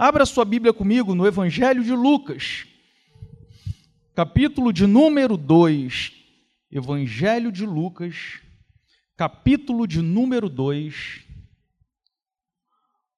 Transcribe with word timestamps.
Abra 0.00 0.24
sua 0.24 0.44
Bíblia 0.44 0.72
comigo 0.72 1.12
no 1.12 1.26
Evangelho 1.26 1.82
de 1.82 1.90
Lucas, 1.90 2.68
capítulo 4.14 4.72
de 4.72 4.86
número 4.86 5.36
2. 5.36 6.12
Evangelho 6.70 7.50
de 7.50 7.66
Lucas, 7.66 8.40
capítulo 9.16 9.88
de 9.88 10.00
número 10.00 10.48
2. 10.48 11.24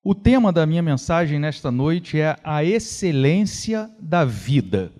O 0.03 0.14
tema 0.14 0.51
da 0.51 0.64
minha 0.64 0.80
mensagem 0.80 1.38
nesta 1.38 1.71
noite 1.71 2.19
é 2.19 2.35
a 2.43 2.64
excelência 2.64 3.94
da 4.00 4.24
vida. 4.24 4.90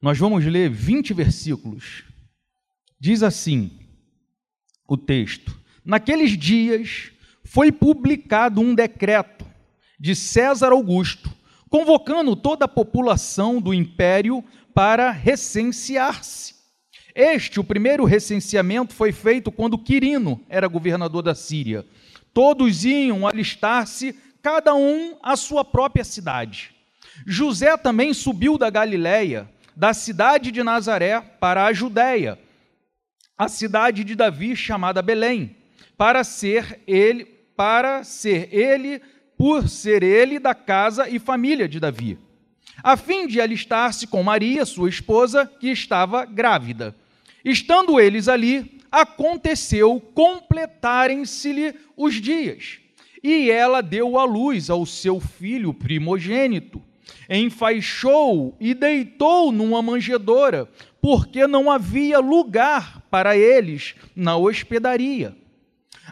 Nós 0.00 0.16
vamos 0.18 0.42
ler 0.46 0.70
20 0.70 1.12
versículos. 1.12 2.02
Diz 2.98 3.22
assim 3.22 3.78
o 4.88 4.96
texto: 4.96 5.54
Naqueles 5.84 6.30
dias 6.30 7.12
foi 7.44 7.70
publicado 7.70 8.62
um 8.62 8.74
decreto 8.74 9.52
de 9.98 10.14
César 10.14 10.72
Augusto, 10.72 11.30
convocando 11.68 12.36
toda 12.36 12.64
a 12.64 12.68
população 12.68 13.60
do 13.60 13.72
império 13.72 14.44
para 14.74 15.10
recensear-se. 15.10 16.54
Este, 17.14 17.60
o 17.60 17.64
primeiro 17.64 18.04
recenseamento, 18.04 18.92
foi 18.92 19.12
feito 19.12 19.52
quando 19.52 19.78
Quirino 19.78 20.40
era 20.48 20.66
governador 20.66 21.22
da 21.22 21.34
Síria. 21.34 21.86
Todos 22.32 22.84
iam 22.84 23.26
alistar-se, 23.26 24.16
cada 24.42 24.74
um 24.74 25.16
à 25.22 25.36
sua 25.36 25.64
própria 25.64 26.04
cidade. 26.04 26.74
José 27.24 27.76
também 27.76 28.12
subiu 28.12 28.58
da 28.58 28.68
Galiléia, 28.68 29.48
da 29.76 29.94
cidade 29.94 30.50
de 30.50 30.62
Nazaré, 30.62 31.20
para 31.20 31.64
a 31.64 31.72
Judéia, 31.72 32.38
a 33.38 33.48
cidade 33.48 34.04
de 34.04 34.14
Davi 34.14 34.56
chamada 34.56 35.02
Belém, 35.02 35.56
para 35.96 36.24
ser 36.24 36.80
ele, 36.86 37.24
para 37.56 38.02
ser 38.02 38.48
ele, 38.52 39.00
por 39.44 39.68
ser 39.68 40.02
ele 40.02 40.38
da 40.38 40.54
casa 40.54 41.06
e 41.06 41.18
família 41.18 41.68
de 41.68 41.78
Davi, 41.78 42.16
a 42.82 42.96
fim 42.96 43.26
de 43.26 43.42
alistar-se 43.42 44.06
com 44.06 44.22
Maria, 44.22 44.64
sua 44.64 44.88
esposa, 44.88 45.44
que 45.60 45.68
estava 45.68 46.24
grávida. 46.24 46.96
Estando 47.44 48.00
eles 48.00 48.26
ali, 48.26 48.80
aconteceu 48.90 50.00
completarem-se-lhe 50.14 51.74
os 51.94 52.14
dias. 52.14 52.78
E 53.22 53.50
ela 53.50 53.82
deu 53.82 54.18
à 54.18 54.24
luz 54.24 54.70
ao 54.70 54.86
seu 54.86 55.20
filho 55.20 55.74
primogênito. 55.74 56.80
Enfaixou 57.28 58.56
e 58.58 58.72
deitou 58.72 59.52
numa 59.52 59.82
manjedoura, 59.82 60.66
porque 61.02 61.46
não 61.46 61.70
havia 61.70 62.18
lugar 62.18 63.02
para 63.10 63.36
eles 63.36 63.94
na 64.16 64.38
hospedaria. 64.38 65.36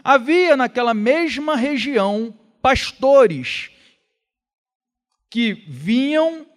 Havia 0.03 0.55
naquela 0.55 0.93
mesma 0.93 1.55
região 1.55 2.31
pastores 2.63 3.69
que 5.29 5.65
vinham, 5.67 6.47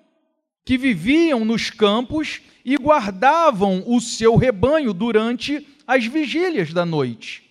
que 0.65 0.79
viviam 0.79 1.45
nos 1.45 1.69
campos 1.69 2.41
e 2.65 2.77
guardavam 2.77 3.83
o 3.85 4.01
seu 4.01 4.37
rebanho 4.37 4.95
durante 4.95 5.67
as 5.85 6.07
vigílias 6.07 6.73
da 6.73 6.87
noite. 6.87 7.43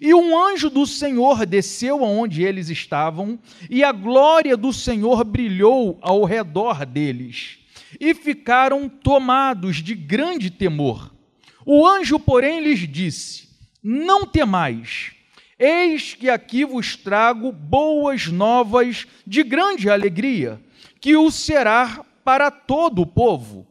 E 0.00 0.14
um 0.14 0.38
anjo 0.38 0.70
do 0.70 0.86
Senhor 0.86 1.44
desceu 1.44 2.02
aonde 2.02 2.42
eles 2.42 2.70
estavam, 2.70 3.38
e 3.68 3.84
a 3.84 3.92
glória 3.92 4.56
do 4.56 4.72
Senhor 4.72 5.22
brilhou 5.22 5.98
ao 6.00 6.24
redor 6.24 6.86
deles, 6.86 7.58
e 8.00 8.14
ficaram 8.14 8.88
tomados 8.88 9.76
de 9.76 9.94
grande 9.94 10.50
temor. 10.50 11.14
O 11.64 11.86
anjo, 11.86 12.18
porém, 12.18 12.60
lhes 12.60 12.80
disse: 12.90 13.48
Não 13.82 14.24
temais, 14.24 15.12
eis 15.58 16.14
que 16.14 16.30
aqui 16.30 16.64
vos 16.64 16.96
trago 16.96 17.50
boas 17.50 18.26
novas 18.26 19.06
de 19.26 19.42
grande 19.42 19.90
alegria, 19.90 20.60
que 21.00 21.16
o 21.16 21.30
será 21.30 22.04
para 22.24 22.50
todo 22.50 23.02
o 23.02 23.06
povo 23.06 23.66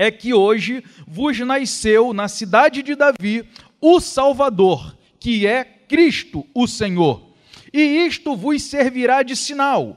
é 0.00 0.10
que 0.10 0.32
hoje 0.32 0.82
vos 1.06 1.38
nasceu 1.40 2.14
na 2.14 2.26
cidade 2.26 2.82
de 2.82 2.94
Davi 2.94 3.46
o 3.78 4.00
Salvador, 4.00 4.96
que 5.18 5.46
é 5.46 5.62
Cristo 5.62 6.46
o 6.54 6.66
Senhor. 6.66 7.34
E 7.70 7.82
isto 8.06 8.34
vos 8.34 8.62
servirá 8.62 9.22
de 9.22 9.36
sinal. 9.36 9.94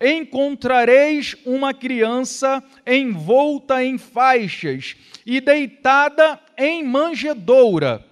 Encontrareis 0.00 1.36
uma 1.44 1.74
criança 1.74 2.64
envolta 2.86 3.84
em 3.84 3.98
faixas 3.98 4.96
e 5.26 5.38
deitada 5.38 6.40
em 6.56 6.82
manjedoura. 6.82 8.02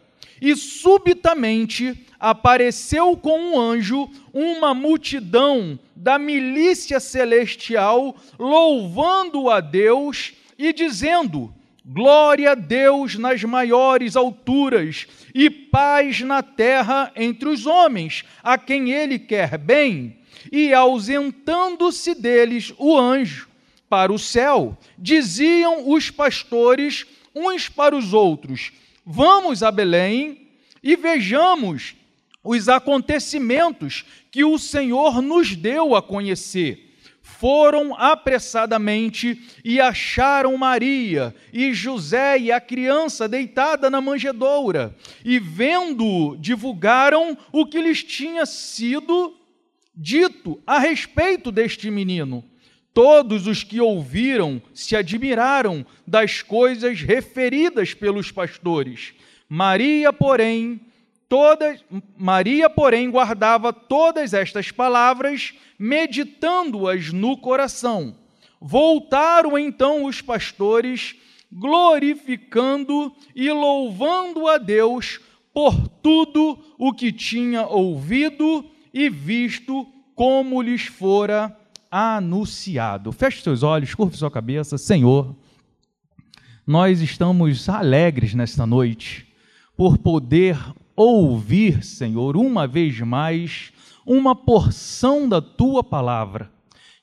E 0.41 0.57
subitamente 0.57 2.07
apareceu 2.19 3.17
com 3.17 3.39
um 3.39 3.61
anjo 3.61 4.09
uma 4.33 4.75
multidão 4.75 5.79
da 5.95 6.19
milícia 6.19 6.99
celestial, 7.01 8.17
louvando 8.39 9.51
a 9.51 9.61
Deus 9.61 10.33
e 10.59 10.73
dizendo: 10.73 11.53
Glória 11.85 12.53
a 12.53 12.55
Deus 12.55 13.17
nas 13.17 13.43
maiores 13.43 14.17
alturas 14.17 15.07
e 15.35 15.51
paz 15.51 16.21
na 16.21 16.43
terra 16.43 17.11
entre 17.17 17.49
os 17.49 17.67
homens, 17.67 18.25
a 18.43 18.57
quem 18.57 18.93
ele 18.93 19.19
quer 19.19 19.59
bem. 19.59 20.19
E 20.53 20.73
ausentando-se 20.73 22.15
deles 22.15 22.73
o 22.79 22.97
anjo 22.97 23.49
para 23.89 24.13
o 24.13 24.19
céu, 24.19 24.79
diziam 24.97 25.91
os 25.91 26.11
pastores 26.11 27.07
uns 27.35 27.69
para 27.69 27.97
os 27.97 28.13
outros: 28.13 28.73
Vamos 29.13 29.65
a 29.65 29.73
Belém 29.73 30.53
e 30.81 30.95
vejamos 30.95 31.97
os 32.45 32.69
acontecimentos 32.69 34.05
que 34.31 34.45
o 34.45 34.57
Senhor 34.57 35.21
nos 35.21 35.57
deu 35.57 35.97
a 35.97 36.01
conhecer 36.01 36.91
foram 37.21 37.95
apressadamente 37.97 39.41
e 39.65 39.81
acharam 39.81 40.57
Maria 40.57 41.35
e 41.53 41.73
José 41.73 42.39
e 42.39 42.53
a 42.53 42.61
criança 42.61 43.27
deitada 43.27 43.89
na 43.89 44.01
manjedoura, 44.01 44.95
e 45.25 45.39
vendo, 45.39 46.37
divulgaram 46.39 47.39
o 47.51 47.65
que 47.65 47.81
lhes 47.81 48.05
tinha 48.05 48.45
sido 48.45 49.35
dito 49.95 50.61
a 50.67 50.79
respeito 50.79 51.51
deste 51.51 51.91
menino. 51.91 52.45
Todos 52.93 53.47
os 53.47 53.63
que 53.63 53.81
ouviram 53.81 54.61
se 54.75 54.97
admiraram 54.97 55.87
das 56.07 56.43
coisas 56.43 57.01
referidas 57.01 57.95
pelos 57.95 58.33
pastores. 58.33 59.15
Maria, 59.49 60.13
porém, 60.13 60.81
todas 61.29 61.85
Maria, 62.17 62.69
porém, 62.69 63.11
guardava 63.11 63.73
todas 63.73 64.35
estas 64.35 64.71
palavras 64.71 65.55
meditando-as 65.79 67.13
no 67.13 67.37
coração. 67.37 68.17
Voltaram 68.61 69.57
então 69.59 70.05
os 70.05 70.21
pastores, 70.21 71.15
glorificando 71.51 73.15
e 73.35 73.51
louvando 73.51 74.47
a 74.47 74.59
Deus 74.59 75.21
por 75.55 75.89
tudo 76.03 76.59
o 76.77 76.93
que 76.93 77.13
tinha 77.13 77.67
ouvido 77.67 78.69
e 78.93 79.09
visto 79.09 79.87
como 80.15 80.61
lhes 80.61 80.87
fora 80.87 81.57
anunciado. 81.91 83.11
Feche 83.11 83.43
seus 83.43 83.63
olhos, 83.63 83.95
curva 83.95 84.17
sua 84.17 84.31
cabeça, 84.31 84.79
Senhor. 84.79 85.35
Nós 86.67 87.01
estamos 87.01 87.69
alegres 87.69 88.33
nesta 88.33 88.65
noite 88.65 89.27
por 89.77 89.99
poder 89.99 90.57
ouvir, 90.95 91.83
Senhor, 91.83 92.37
uma 92.37 92.67
vez 92.67 93.01
mais 93.01 93.73
uma 94.07 94.37
porção 94.37 95.29
da 95.29 95.41
tua 95.41 95.83
palavra. 95.83 96.51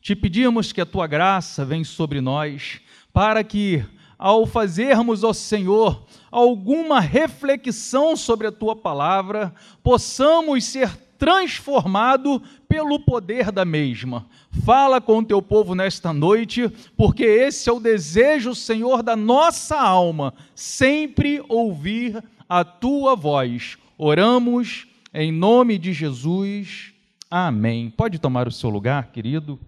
Te 0.01 0.15
pedimos 0.15 0.71
que 0.71 0.79
a 0.79 0.85
tua 0.85 1.07
graça 1.07 1.65
venha 1.65 1.83
sobre 1.83 2.21
nós, 2.21 2.79
para 3.11 3.43
que, 3.43 3.83
ao 4.17 4.45
fazermos, 4.45 5.23
ó 5.23 5.33
Senhor, 5.33 6.05
alguma 6.31 6.99
reflexão 6.99 8.15
sobre 8.15 8.47
a 8.47 8.51
tua 8.51 8.75
palavra, 8.75 9.53
possamos 9.83 10.63
ser 10.63 10.89
transformado 11.17 12.41
pelo 12.67 12.99
poder 12.99 13.51
da 13.51 13.65
mesma. 13.65 14.27
Fala 14.63 15.01
com 15.01 15.19
o 15.19 15.25
teu 15.25 15.41
povo 15.41 15.75
nesta 15.75 16.13
noite, 16.13 16.69
porque 16.95 17.23
esse 17.23 17.69
é 17.69 17.73
o 17.73 17.79
desejo, 17.79 18.55
Senhor, 18.55 19.03
da 19.03 19.15
nossa 19.15 19.79
alma, 19.79 20.33
sempre 20.55 21.43
ouvir 21.49 22.23
a 22.47 22.63
tua 22.63 23.15
voz. 23.15 23.77
Oramos 23.97 24.87
em 25.13 25.31
nome 25.31 25.77
de 25.77 25.93
Jesus. 25.93 26.93
Amém. 27.29 27.89
Pode 27.89 28.19
tomar 28.19 28.47
o 28.47 28.51
seu 28.51 28.69
lugar, 28.69 29.11
querido. 29.11 29.59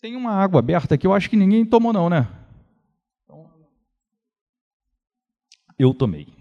Tem 0.00 0.14
uma 0.14 0.32
água 0.32 0.60
aberta 0.60 0.94
aqui, 0.94 1.06
eu 1.06 1.12
acho 1.12 1.28
que 1.28 1.36
ninguém 1.36 1.66
tomou, 1.66 1.92
não, 1.92 2.08
né? 2.08 2.28
Eu 5.76 5.92
tomei. 5.92 6.37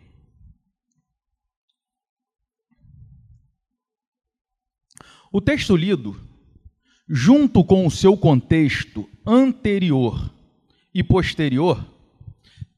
O 5.32 5.42
texto 5.42 5.76
lido, 5.76 6.20
junto 7.08 7.64
com 7.64 7.86
o 7.86 7.92
seu 7.92 8.16
contexto 8.16 9.10
anterior 9.26 10.34
e 10.94 11.04
posterior, 11.04 11.86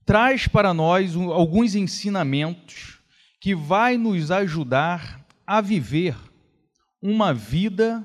traz 0.06 0.48
para 0.48 0.74
nós 0.74 1.16
alguns 1.16 1.76
ensinamentos 1.76 3.00
que 3.40 3.54
vai 3.56 3.98
nos 3.98 4.32
ajudar 4.32 5.26
a 5.46 5.62
viver 5.62 6.16
uma 7.02 7.34
vida 7.34 8.04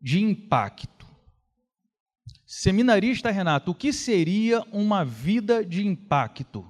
de 0.00 0.22
impacto. 0.22 1.06
Seminarista 2.46 3.30
Renato, 3.30 3.72
o 3.72 3.74
que 3.74 3.92
seria 3.92 4.62
uma 4.72 5.04
vida 5.04 5.64
de 5.64 5.86
impacto? 5.86 6.66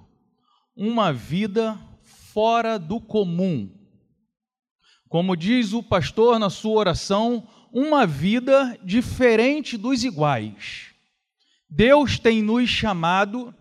Uma 0.74 1.12
vida 1.12 1.78
fora 2.02 2.78
do 2.78 3.00
comum. 3.00 3.79
Como 5.10 5.36
diz 5.36 5.72
o 5.72 5.82
pastor 5.82 6.38
na 6.38 6.48
sua 6.48 6.78
oração, 6.78 7.42
uma 7.72 8.06
vida 8.06 8.78
diferente 8.80 9.76
dos 9.76 10.04
iguais. 10.04 10.94
Deus 11.68 12.16
tem 12.16 12.40
nos 12.40 12.70
chamado 12.70 13.52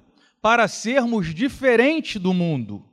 para 0.43 0.67
sermos 0.67 1.33
diferente 1.33 2.19
do 2.19 2.35
mundo. 2.35 2.85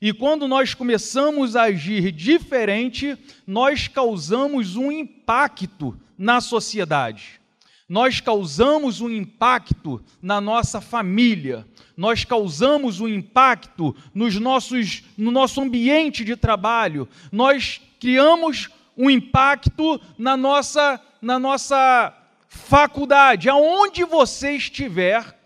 E 0.00 0.12
quando 0.12 0.46
nós 0.46 0.72
começamos 0.72 1.56
a 1.56 1.64
agir 1.64 2.12
diferente, 2.12 3.18
nós 3.44 3.88
causamos 3.88 4.76
um 4.76 4.92
impacto 4.92 5.98
na 6.16 6.40
sociedade. 6.40 7.40
Nós 7.88 8.18
causamos 8.20 9.00
um 9.00 9.10
impacto 9.10 10.02
na 10.22 10.40
nossa 10.40 10.80
família, 10.80 11.66
nós 11.96 12.24
causamos 12.24 12.98
um 13.00 13.06
impacto 13.06 13.94
nos 14.14 14.36
nossos, 14.36 15.04
no 15.18 15.30
nosso 15.30 15.60
ambiente 15.60 16.24
de 16.24 16.34
trabalho, 16.34 17.06
nós 17.30 17.82
criamos 18.00 18.70
um 18.96 19.10
impacto 19.10 20.00
na 20.16 20.36
nossa, 20.36 21.00
na 21.20 21.38
nossa 21.38 22.16
faculdade. 22.48 23.48
Aonde 23.48 24.04
você 24.04 24.52
estiver, 24.52 25.38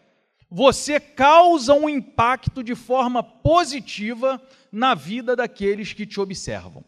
você 0.51 1.01
causa 1.01 1.75
um 1.75 1.89
impacto 1.89 2.63
de 2.63 2.75
forma 2.75 3.23
positiva 3.23 4.41
na 4.71 4.95
vida 4.95 5.35
daqueles 5.35 5.93
que 5.93 6.07
te 6.07 6.21
observam. 6.21 6.85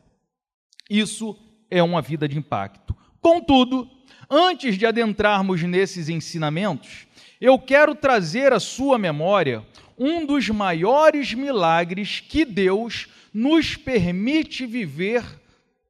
Isso 0.88 1.36
é 1.70 1.82
uma 1.82 2.00
vida 2.00 2.28
de 2.28 2.38
impacto. 2.38 2.96
Contudo, 3.20 3.88
antes 4.30 4.78
de 4.78 4.86
adentrarmos 4.86 5.62
nesses 5.62 6.08
ensinamentos, 6.08 7.06
eu 7.40 7.58
quero 7.58 7.94
trazer 7.94 8.52
à 8.52 8.60
sua 8.60 8.96
memória 8.96 9.66
um 9.98 10.24
dos 10.24 10.48
maiores 10.48 11.34
milagres 11.34 12.20
que 12.20 12.44
Deus 12.44 13.08
nos 13.34 13.76
permite 13.76 14.64
viver 14.64 15.24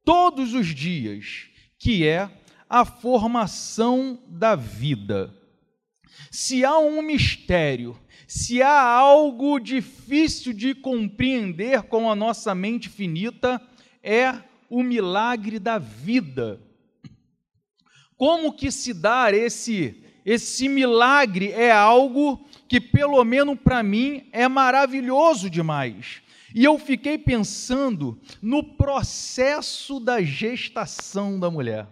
todos 0.03 0.53
os 0.53 0.67
dias, 0.67 1.47
que 1.77 2.07
é 2.07 2.29
a 2.69 2.83
formação 2.83 4.19
da 4.27 4.55
vida. 4.55 5.33
Se 6.31 6.63
há 6.63 6.77
um 6.77 7.01
mistério, 7.01 7.97
se 8.27 8.61
há 8.61 8.81
algo 8.81 9.59
difícil 9.59 10.53
de 10.53 10.73
compreender 10.73 11.83
com 11.83 12.09
a 12.09 12.15
nossa 12.15 12.55
mente 12.55 12.89
finita, 12.89 13.61
é 14.01 14.33
o 14.69 14.81
milagre 14.81 15.59
da 15.59 15.77
vida. 15.77 16.59
Como 18.21 18.53
que 18.53 18.69
se 18.69 18.93
dar 18.93 19.33
esse 19.33 19.99
esse 20.23 20.69
milagre 20.69 21.51
é 21.53 21.71
algo 21.71 22.39
que 22.67 22.79
pelo 22.79 23.23
menos 23.23 23.57
para 23.57 23.81
mim 23.81 24.29
é 24.31 24.47
maravilhoso 24.47 25.49
demais. 25.49 26.21
E 26.53 26.63
eu 26.63 26.77
fiquei 26.77 27.17
pensando 27.17 28.21
no 28.39 28.63
processo 28.63 29.99
da 29.99 30.21
gestação 30.21 31.39
da 31.39 31.49
mulher. 31.49 31.87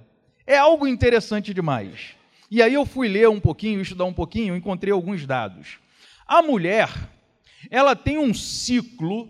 É 0.46 0.56
algo 0.56 0.86
interessante 0.86 1.52
demais. 1.52 2.12
E 2.52 2.62
aí 2.62 2.76
eu 2.76 2.86
fui 2.86 3.08
ler 3.08 3.28
um 3.28 3.40
pouquinho, 3.40 3.82
estudar 3.82 4.06
um 4.06 4.14
pouquinho, 4.14 4.56
encontrei 4.56 4.94
alguns 4.94 5.26
dados. 5.26 5.80
A 6.28 6.44
mulher, 6.44 6.92
ela 7.72 7.96
tem 7.96 8.20
um 8.20 8.36
ciclo 8.36 9.28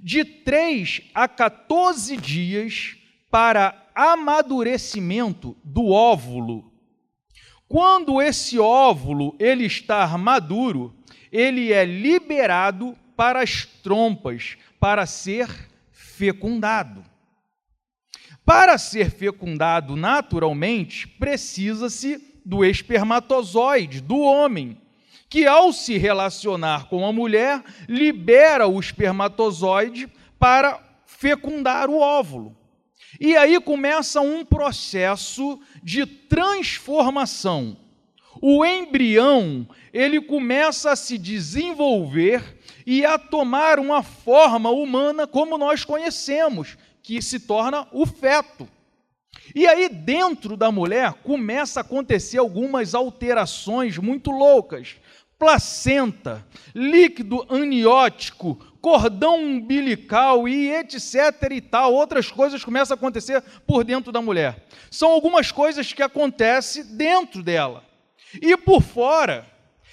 de 0.00 0.24
3 0.24 1.02
a 1.14 1.28
14 1.28 2.16
dias 2.16 2.96
para 3.30 3.89
amadurecimento 4.00 5.54
do 5.62 5.90
óvulo. 5.90 6.72
Quando 7.68 8.20
esse 8.22 8.58
óvulo 8.58 9.36
ele 9.38 9.66
está 9.66 10.16
maduro, 10.16 10.94
ele 11.30 11.70
é 11.70 11.84
liberado 11.84 12.96
para 13.14 13.42
as 13.42 13.66
trompas 13.66 14.56
para 14.80 15.04
ser 15.04 15.48
fecundado. 15.92 17.04
Para 18.42 18.78
ser 18.78 19.10
fecundado 19.10 19.94
naturalmente, 19.94 21.06
precisa-se 21.06 22.40
do 22.42 22.64
espermatozoide, 22.64 24.00
do 24.00 24.18
homem, 24.18 24.80
que 25.28 25.46
ao 25.46 25.74
se 25.74 25.98
relacionar 25.98 26.88
com 26.88 27.06
a 27.06 27.12
mulher, 27.12 27.62
libera 27.86 28.66
o 28.66 28.80
espermatozoide 28.80 30.08
para 30.38 30.80
fecundar 31.04 31.90
o 31.90 31.98
óvulo. 32.00 32.56
E 33.18 33.36
aí 33.36 33.58
começa 33.60 34.20
um 34.20 34.44
processo 34.44 35.58
de 35.82 36.04
transformação. 36.04 37.76
O 38.40 38.64
embrião, 38.64 39.66
ele 39.92 40.20
começa 40.20 40.92
a 40.92 40.96
se 40.96 41.18
desenvolver 41.18 42.58
e 42.86 43.04
a 43.04 43.18
tomar 43.18 43.78
uma 43.78 44.02
forma 44.02 44.70
humana 44.70 45.26
como 45.26 45.58
nós 45.58 45.84
conhecemos, 45.84 46.78
que 47.02 47.20
se 47.20 47.40
torna 47.40 47.86
o 47.92 48.06
feto. 48.06 48.68
E 49.54 49.66
aí, 49.66 49.88
dentro 49.88 50.56
da 50.56 50.70
mulher, 50.70 51.14
começa 51.24 51.80
a 51.80 51.82
acontecer 51.82 52.38
algumas 52.38 52.94
alterações 52.94 53.98
muito 53.98 54.30
loucas. 54.30 54.96
Placenta, 55.38 56.46
líquido 56.74 57.44
aniótico, 57.48 58.58
cordão 58.80 59.42
umbilical 59.42 60.48
e 60.48 60.70
etc 60.70 61.14
e 61.50 61.60
tal, 61.60 61.92
outras 61.92 62.30
coisas 62.30 62.64
começam 62.64 62.94
a 62.94 62.98
acontecer 62.98 63.42
por 63.66 63.84
dentro 63.84 64.10
da 64.10 64.20
mulher. 64.20 64.66
São 64.90 65.10
algumas 65.10 65.52
coisas 65.52 65.92
que 65.92 66.02
acontecem 66.02 66.84
dentro 66.84 67.42
dela. 67.42 67.84
E 68.40 68.56
por 68.56 68.82
fora, 68.82 69.46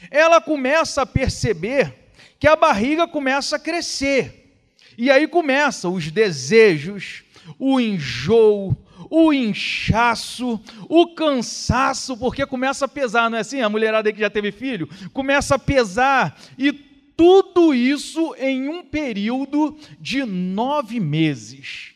ela 0.09 0.39
começa 0.39 1.01
a 1.01 1.05
perceber 1.05 1.93
que 2.39 2.47
a 2.47 2.55
barriga 2.55 3.07
começa 3.07 3.55
a 3.55 3.59
crescer. 3.59 4.55
E 4.97 5.11
aí 5.11 5.27
começam 5.27 5.93
os 5.93 6.09
desejos, 6.11 7.23
o 7.59 7.79
enjoo, 7.79 8.75
o 9.09 9.31
inchaço, 9.31 10.59
o 10.89 11.13
cansaço, 11.13 12.17
porque 12.17 12.45
começa 12.45 12.85
a 12.85 12.87
pesar, 12.87 13.29
não 13.29 13.37
é 13.37 13.41
assim? 13.41 13.61
A 13.61 13.69
mulherada 13.69 14.11
que 14.11 14.19
já 14.19 14.29
teve 14.29 14.51
filho 14.51 14.89
começa 15.13 15.55
a 15.55 15.59
pesar, 15.59 16.37
e 16.57 16.86
tudo 17.17 17.73
isso 17.73 18.35
em 18.37 18.69
um 18.69 18.83
período 18.83 19.75
de 19.99 20.23
nove 20.23 20.99
meses. 20.99 21.93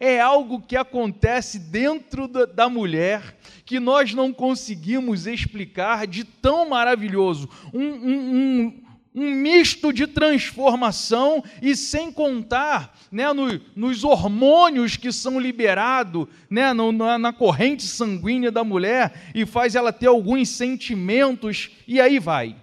É 0.00 0.20
algo 0.20 0.60
que 0.60 0.76
acontece 0.76 1.58
dentro 1.58 2.26
da 2.26 2.68
mulher 2.68 3.36
que 3.64 3.78
nós 3.78 4.12
não 4.12 4.32
conseguimos 4.32 5.26
explicar 5.26 6.06
de 6.06 6.24
tão 6.24 6.68
maravilhoso. 6.68 7.48
Um, 7.72 7.82
um, 7.82 8.36
um, 8.36 8.84
um 9.14 9.30
misto 9.30 9.92
de 9.92 10.06
transformação 10.06 11.44
e 11.62 11.76
sem 11.76 12.10
contar 12.10 12.98
né, 13.12 13.32
no, 13.32 13.60
nos 13.76 14.02
hormônios 14.02 14.96
que 14.96 15.12
são 15.12 15.38
liberados 15.38 16.26
né, 16.50 16.72
na, 16.72 17.18
na 17.18 17.32
corrente 17.32 17.84
sanguínea 17.84 18.50
da 18.50 18.64
mulher 18.64 19.30
e 19.34 19.46
faz 19.46 19.76
ela 19.76 19.92
ter 19.92 20.08
alguns 20.08 20.48
sentimentos, 20.48 21.70
e 21.86 22.00
aí 22.00 22.18
vai. 22.18 22.56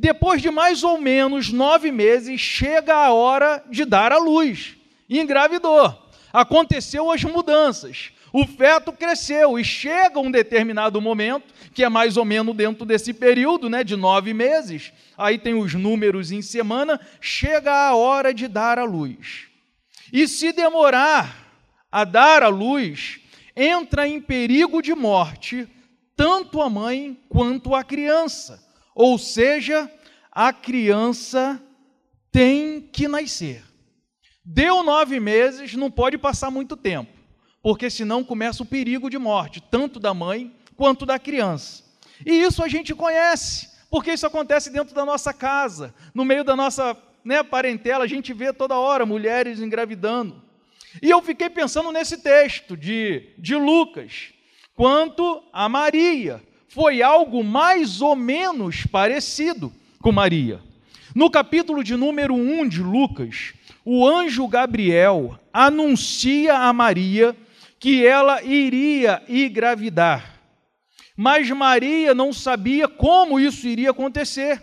Depois 0.00 0.40
de 0.40 0.48
mais 0.48 0.84
ou 0.84 0.96
menos 0.96 1.52
nove 1.52 1.90
meses, 1.90 2.40
chega 2.40 2.94
a 2.94 3.12
hora 3.12 3.64
de 3.68 3.84
dar 3.84 4.12
à 4.12 4.18
luz. 4.18 4.76
E 5.08 5.18
engravidou. 5.18 5.92
Aconteceu 6.32 7.10
as 7.10 7.24
mudanças. 7.24 8.12
O 8.32 8.46
feto 8.46 8.92
cresceu 8.92 9.58
e 9.58 9.64
chega 9.64 10.20
um 10.20 10.30
determinado 10.30 11.00
momento, 11.00 11.52
que 11.74 11.82
é 11.82 11.88
mais 11.88 12.16
ou 12.16 12.24
menos 12.24 12.54
dentro 12.54 12.86
desse 12.86 13.12
período, 13.12 13.68
né, 13.68 13.82
de 13.82 13.96
nove 13.96 14.32
meses, 14.32 14.92
aí 15.16 15.36
tem 15.36 15.54
os 15.54 15.74
números 15.74 16.30
em 16.30 16.42
semana, 16.42 17.00
chega 17.20 17.72
a 17.72 17.96
hora 17.96 18.32
de 18.32 18.46
dar 18.46 18.78
a 18.78 18.84
luz. 18.84 19.48
E 20.12 20.28
se 20.28 20.52
demorar 20.52 21.44
a 21.90 22.04
dar 22.04 22.44
a 22.44 22.48
luz, 22.48 23.18
entra 23.56 24.06
em 24.06 24.20
perigo 24.20 24.80
de 24.80 24.94
morte 24.94 25.66
tanto 26.14 26.62
a 26.62 26.70
mãe 26.70 27.18
quanto 27.28 27.74
a 27.74 27.82
criança. 27.82 28.67
Ou 28.98 29.16
seja, 29.16 29.90
a 30.30 30.52
criança 30.52 31.62
tem 32.30 32.82
que 32.82 33.08
nascer. 33.08 33.64
Deu 34.44 34.82
nove 34.82 35.18
meses, 35.20 35.74
não 35.74 35.90
pode 35.90 36.18
passar 36.18 36.50
muito 36.50 36.76
tempo 36.76 37.18
porque 37.62 37.90
senão 37.90 38.24
começa 38.24 38.62
o 38.62 38.66
perigo 38.66 39.10
de 39.10 39.18
morte, 39.18 39.60
tanto 39.60 39.98
da 39.98 40.14
mãe 40.14 40.54
quanto 40.76 41.04
da 41.04 41.18
criança. 41.18 41.84
E 42.24 42.32
isso 42.32 42.62
a 42.62 42.68
gente 42.68 42.94
conhece, 42.94 43.68
porque 43.90 44.12
isso 44.12 44.26
acontece 44.26 44.70
dentro 44.70 44.94
da 44.94 45.04
nossa 45.04 45.32
casa, 45.32 45.94
no 46.14 46.24
meio 46.24 46.44
da 46.44 46.56
nossa 46.56 46.96
né, 47.24 47.42
parentela, 47.42 48.04
a 48.04 48.08
gente 48.08 48.32
vê 48.32 48.52
toda 48.52 48.78
hora 48.78 49.04
mulheres 49.04 49.60
engravidando. 49.60 50.42
E 51.02 51.10
eu 51.10 51.20
fiquei 51.20 51.50
pensando 51.50 51.92
nesse 51.92 52.22
texto 52.22 52.76
de, 52.76 53.34
de 53.36 53.54
Lucas, 53.54 54.32
quanto 54.74 55.42
a 55.52 55.68
Maria. 55.68 56.42
Foi 56.68 57.00
algo 57.02 57.42
mais 57.42 58.02
ou 58.02 58.14
menos 58.14 58.84
parecido 58.86 59.72
com 60.02 60.12
Maria. 60.12 60.60
No 61.14 61.30
capítulo 61.30 61.82
de 61.82 61.96
número 61.96 62.34
1 62.34 62.68
de 62.68 62.82
Lucas, 62.82 63.54
o 63.84 64.06
anjo 64.06 64.46
Gabriel 64.46 65.38
anuncia 65.50 66.58
a 66.58 66.70
Maria 66.72 67.34
que 67.80 68.06
ela 68.06 68.42
iria 68.42 69.22
engravidar. 69.28 70.40
Mas 71.16 71.50
Maria 71.50 72.14
não 72.14 72.34
sabia 72.34 72.86
como 72.86 73.40
isso 73.40 73.66
iria 73.66 73.90
acontecer. 73.90 74.62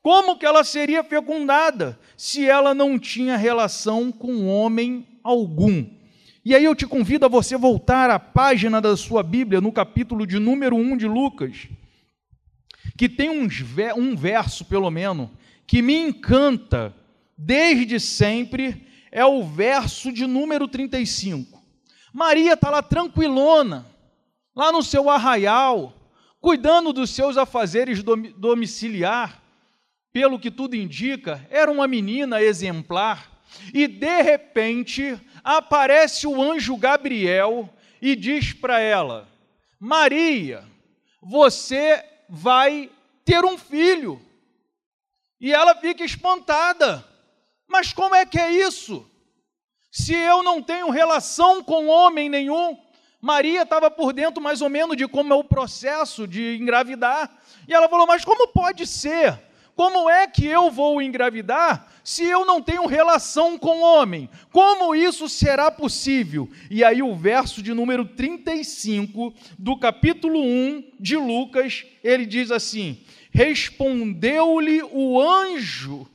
Como 0.00 0.38
que 0.38 0.46
ela 0.46 0.64
seria 0.64 1.04
fecundada 1.04 1.98
se 2.16 2.48
ela 2.48 2.74
não 2.74 2.98
tinha 2.98 3.36
relação 3.36 4.10
com 4.10 4.48
homem 4.48 5.06
algum? 5.22 5.84
E 6.44 6.56
aí 6.56 6.64
eu 6.64 6.74
te 6.74 6.88
convido 6.88 7.24
a 7.24 7.28
você 7.28 7.56
voltar 7.56 8.10
à 8.10 8.18
página 8.18 8.80
da 8.80 8.96
sua 8.96 9.22
Bíblia, 9.22 9.60
no 9.60 9.70
capítulo 9.70 10.26
de 10.26 10.40
número 10.40 10.74
1 10.74 10.96
de 10.96 11.06
Lucas, 11.06 11.68
que 12.98 13.08
tem 13.08 13.30
uns, 13.30 13.64
um 13.96 14.16
verso, 14.16 14.64
pelo 14.64 14.90
menos, 14.90 15.30
que 15.68 15.80
me 15.80 15.94
encanta 15.94 16.92
desde 17.38 18.00
sempre, 18.00 18.84
é 19.12 19.24
o 19.24 19.44
verso 19.44 20.10
de 20.10 20.26
número 20.26 20.66
35. 20.66 21.62
Maria 22.12 22.54
está 22.54 22.70
lá 22.70 22.82
tranquilona, 22.82 23.86
lá 24.54 24.72
no 24.72 24.82
seu 24.82 25.08
arraial, 25.08 26.10
cuidando 26.40 26.92
dos 26.92 27.10
seus 27.10 27.36
afazeres 27.36 28.02
domiciliar, 28.02 29.40
pelo 30.12 30.40
que 30.40 30.50
tudo 30.50 30.74
indica, 30.74 31.46
era 31.48 31.70
uma 31.70 31.86
menina 31.86 32.42
exemplar, 32.42 33.30
e 33.72 33.86
de 33.86 34.22
repente 34.22 35.20
aparece 35.42 36.26
o 36.26 36.40
anjo 36.40 36.76
Gabriel 36.76 37.68
e 38.00 38.14
diz 38.16 38.52
para 38.52 38.80
ela: 38.80 39.28
Maria, 39.78 40.64
você 41.20 42.04
vai 42.28 42.90
ter 43.24 43.44
um 43.44 43.58
filho. 43.58 44.20
E 45.40 45.52
ela 45.52 45.74
fica 45.74 46.04
espantada. 46.04 47.04
Mas 47.66 47.92
como 47.92 48.14
é 48.14 48.24
que 48.24 48.38
é 48.38 48.50
isso? 48.52 49.08
Se 49.90 50.14
eu 50.14 50.42
não 50.42 50.62
tenho 50.62 50.90
relação 50.90 51.62
com 51.62 51.88
homem 51.88 52.28
nenhum, 52.28 52.78
Maria 53.20 53.62
estava 53.62 53.90
por 53.90 54.12
dentro 54.12 54.42
mais 54.42 54.60
ou 54.60 54.68
menos 54.68 54.96
de 54.96 55.06
como 55.06 55.32
é 55.32 55.36
o 55.36 55.44
processo 55.44 56.26
de 56.26 56.56
engravidar. 56.56 57.30
E 57.68 57.74
ela 57.74 57.88
falou: 57.88 58.06
Mas 58.06 58.24
como 58.24 58.48
pode 58.48 58.86
ser? 58.86 59.38
Como 59.74 60.08
é 60.08 60.26
que 60.26 60.46
eu 60.46 60.70
vou 60.70 61.00
engravidar 61.00 61.88
se 62.04 62.24
eu 62.24 62.44
não 62.44 62.60
tenho 62.60 62.86
relação 62.86 63.58
com 63.58 63.80
homem? 63.80 64.28
Como 64.50 64.94
isso 64.94 65.28
será 65.28 65.70
possível? 65.70 66.48
E 66.70 66.84
aí, 66.84 67.02
o 67.02 67.14
verso 67.14 67.62
de 67.62 67.72
número 67.72 68.04
35 68.04 69.32
do 69.58 69.78
capítulo 69.78 70.40
1 70.40 70.92
de 71.00 71.16
Lucas, 71.16 71.84
ele 72.04 72.26
diz 72.26 72.50
assim: 72.50 73.00
Respondeu-lhe 73.30 74.82
o 74.90 75.20
anjo 75.20 76.08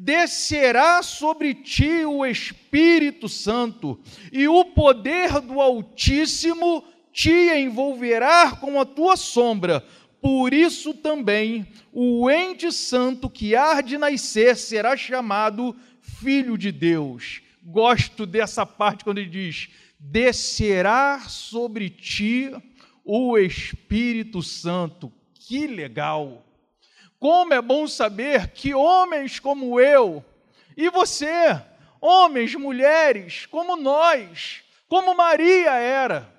descerá 0.00 1.02
sobre 1.02 1.52
ti 1.52 2.04
o 2.04 2.24
Espírito 2.24 3.28
Santo, 3.28 3.98
e 4.30 4.46
o 4.46 4.64
poder 4.64 5.40
do 5.40 5.60
Altíssimo 5.60 6.84
te 7.12 7.50
envolverá 7.58 8.52
com 8.52 8.80
a 8.80 8.84
tua 8.84 9.16
sombra. 9.16 9.84
Por 10.20 10.52
isso 10.52 10.92
também 10.94 11.66
o 11.92 12.30
ente 12.30 12.72
santo 12.72 13.30
que 13.30 13.54
há 13.54 13.80
de 13.80 13.96
nascer 13.96 14.56
será 14.56 14.96
chamado 14.96 15.76
Filho 16.00 16.58
de 16.58 16.72
Deus. 16.72 17.42
Gosto 17.62 18.26
dessa 18.26 18.66
parte 18.66 19.04
quando 19.04 19.18
ele 19.18 19.30
diz: 19.30 19.68
descerá 19.98 21.20
sobre 21.20 21.90
ti 21.90 22.50
o 23.04 23.38
Espírito 23.38 24.42
Santo. 24.42 25.12
Que 25.34 25.66
legal! 25.66 26.44
Como 27.18 27.52
é 27.52 27.60
bom 27.60 27.86
saber 27.88 28.48
que 28.48 28.74
homens 28.74 29.40
como 29.40 29.80
eu 29.80 30.24
e 30.76 30.88
você, 30.90 31.60
homens, 32.00 32.54
mulheres, 32.54 33.46
como 33.46 33.76
nós, 33.76 34.62
como 34.88 35.16
Maria 35.16 35.72
era, 35.72 36.32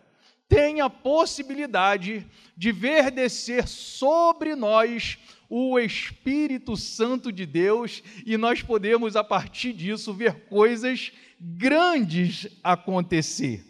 tem 0.47 0.79
a 0.79 0.89
possibilidade 0.89 2.25
de 2.59 2.73
ver 2.73 3.09
descer 3.09 3.69
sobre 3.69 4.53
nós 4.53 5.17
o 5.49 5.79
Espírito 5.79 6.75
Santo 6.75 7.31
de 7.31 7.45
Deus 7.45 8.03
e 8.25 8.35
nós 8.35 8.61
podemos, 8.61 9.15
a 9.15 9.23
partir 9.23 9.71
disso, 9.71 10.13
ver 10.13 10.41
coisas 10.49 11.13
grandes 11.39 12.47
acontecer. 12.61 13.65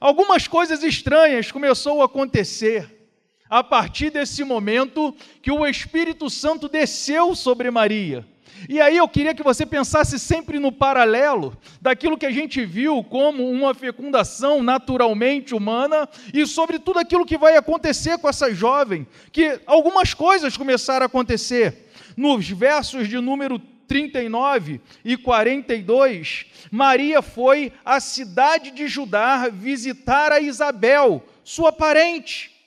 Algumas 0.00 0.48
coisas 0.48 0.82
estranhas 0.82 1.52
começou 1.52 2.00
a 2.00 2.06
acontecer 2.06 2.90
a 3.50 3.62
partir 3.62 4.08
desse 4.08 4.44
momento 4.44 5.14
que 5.42 5.50
o 5.50 5.66
Espírito 5.66 6.30
Santo 6.30 6.70
desceu 6.70 7.34
sobre 7.34 7.70
Maria. 7.70 8.26
E 8.68 8.80
aí 8.80 8.96
eu 8.96 9.08
queria 9.08 9.34
que 9.34 9.42
você 9.42 9.64
pensasse 9.64 10.18
sempre 10.18 10.58
no 10.58 10.70
paralelo 10.70 11.56
daquilo 11.80 12.18
que 12.18 12.26
a 12.26 12.30
gente 12.30 12.64
viu 12.64 13.02
como 13.04 13.50
uma 13.50 13.74
fecundação 13.74 14.62
naturalmente 14.62 15.54
humana 15.54 16.08
e 16.32 16.46
sobre 16.46 16.78
tudo 16.78 16.98
aquilo 16.98 17.26
que 17.26 17.38
vai 17.38 17.56
acontecer 17.56 18.18
com 18.18 18.28
essa 18.28 18.52
jovem, 18.54 19.06
que 19.32 19.60
algumas 19.66 20.14
coisas 20.14 20.56
começaram 20.56 21.04
a 21.04 21.06
acontecer. 21.06 21.90
Nos 22.16 22.48
versos 22.48 23.08
de 23.08 23.18
número 23.18 23.58
39 23.58 24.80
e 25.04 25.16
42, 25.16 26.46
Maria 26.70 27.20
foi 27.20 27.72
à 27.84 27.98
cidade 27.98 28.70
de 28.70 28.86
Judá 28.86 29.48
visitar 29.48 30.30
a 30.30 30.40
Isabel, 30.40 31.24
sua 31.42 31.72
parente. 31.72 32.59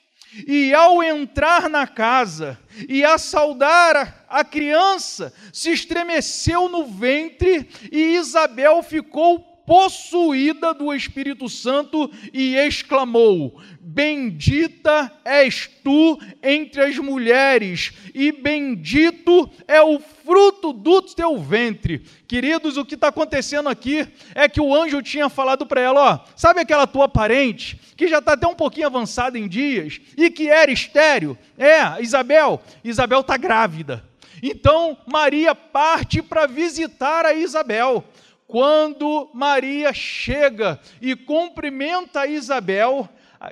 E 0.46 0.74
ao 0.74 1.02
entrar 1.02 1.68
na 1.68 1.86
casa 1.86 2.58
e 2.88 3.04
a 3.04 3.18
saudar 3.18 4.24
a 4.28 4.44
criança, 4.44 5.32
se 5.52 5.70
estremeceu 5.70 6.68
no 6.68 6.86
ventre 6.86 7.68
e 7.92 8.16
Isabel 8.16 8.82
ficou 8.82 9.53
possuída 9.66 10.74
do 10.74 10.94
Espírito 10.94 11.48
Santo 11.48 12.10
e 12.32 12.56
exclamou: 12.56 13.60
Bendita 13.80 15.12
és 15.24 15.70
tu 15.82 16.18
entre 16.42 16.82
as 16.82 16.98
mulheres, 16.98 17.92
e 18.14 18.32
bendito 18.32 19.50
é 19.66 19.82
o 19.82 19.98
fruto 19.98 20.72
do 20.72 21.02
teu 21.02 21.38
ventre. 21.38 22.02
Queridos, 22.26 22.76
o 22.76 22.84
que 22.84 22.94
está 22.94 23.08
acontecendo 23.08 23.68
aqui 23.68 24.06
é 24.34 24.48
que 24.48 24.60
o 24.60 24.74
anjo 24.74 25.02
tinha 25.02 25.28
falado 25.28 25.66
para 25.66 25.80
ela: 25.80 26.14
ó, 26.14 26.32
sabe 26.36 26.60
aquela 26.60 26.86
tua 26.86 27.08
parente 27.08 27.78
que 27.96 28.08
já 28.08 28.18
está 28.18 28.32
até 28.32 28.46
um 28.46 28.54
pouquinho 28.54 28.86
avançada 28.86 29.38
em 29.38 29.46
dias 29.46 30.00
e 30.16 30.30
que 30.30 30.48
era 30.48 30.70
estéreo? 30.70 31.38
É, 31.56 32.02
Isabel. 32.02 32.60
Isabel 32.82 33.20
está 33.20 33.36
grávida. 33.36 34.04
Então 34.42 34.98
Maria 35.06 35.54
parte 35.54 36.20
para 36.20 36.46
visitar 36.46 37.24
a 37.24 37.34
Isabel. 37.34 38.04
Quando 38.54 39.28
Maria 39.34 39.92
chega 39.92 40.80
e 41.02 41.16
cumprimenta 41.16 42.24
Isabel, 42.24 43.08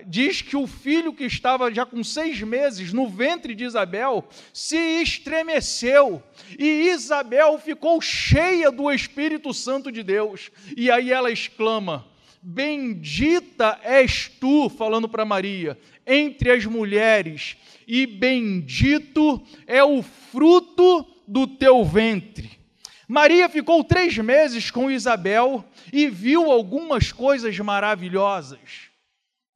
diz 0.06 0.42
que 0.42 0.56
o 0.56 0.64
filho 0.64 1.12
que 1.12 1.24
estava 1.24 1.74
já 1.74 1.84
com 1.84 2.04
seis 2.04 2.40
meses 2.42 2.92
no 2.92 3.08
ventre 3.08 3.52
de 3.52 3.64
Isabel 3.64 4.24
se 4.52 4.76
estremeceu 5.02 6.22
e 6.56 6.88
Isabel 6.88 7.58
ficou 7.58 8.00
cheia 8.00 8.70
do 8.70 8.92
Espírito 8.92 9.52
Santo 9.52 9.90
de 9.90 10.04
Deus. 10.04 10.52
E 10.76 10.88
aí 10.88 11.10
ela 11.10 11.32
exclama: 11.32 12.06
Bendita 12.40 13.80
és 13.82 14.28
tu, 14.28 14.68
falando 14.68 15.08
para 15.08 15.24
Maria, 15.24 15.76
entre 16.06 16.52
as 16.52 16.64
mulheres, 16.64 17.56
e 17.88 18.06
bendito 18.06 19.42
é 19.66 19.82
o 19.82 20.00
fruto 20.00 21.04
do 21.26 21.48
teu 21.48 21.84
ventre. 21.84 22.61
Maria 23.08 23.48
ficou 23.48 23.82
três 23.82 24.16
meses 24.18 24.70
com 24.70 24.90
Isabel 24.90 25.64
e 25.92 26.08
viu 26.08 26.50
algumas 26.50 27.12
coisas 27.12 27.58
maravilhosas. 27.58 28.92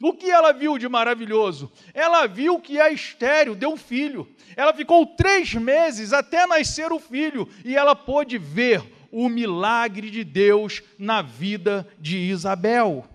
O 0.03 0.13
que 0.13 0.31
ela 0.31 0.53
viu 0.53 0.77
de 0.77 0.89
maravilhoso? 0.89 1.73
Ela 1.95 2.27
viu 2.27 2.61
que 2.61 2.79
a 2.79 2.91
estéreo 2.91 3.55
deu 3.55 3.71
um 3.71 3.77
filho. 3.77 4.29
Ela 4.55 4.75
ficou 4.75 5.07
três 5.07 5.55
meses 5.55 6.13
até 6.13 6.47
nascer 6.47 6.93
o 6.93 7.01
filho 7.01 7.49
e 7.65 7.75
ela 7.75 7.95
pôde 7.95 8.37
ver 8.37 8.85
o 9.11 9.29
milagre 9.29 10.11
de 10.11 10.23
Deus 10.23 10.83
na 10.99 11.23
vida 11.23 11.89
de 11.99 12.19
Isabel. 12.19 13.07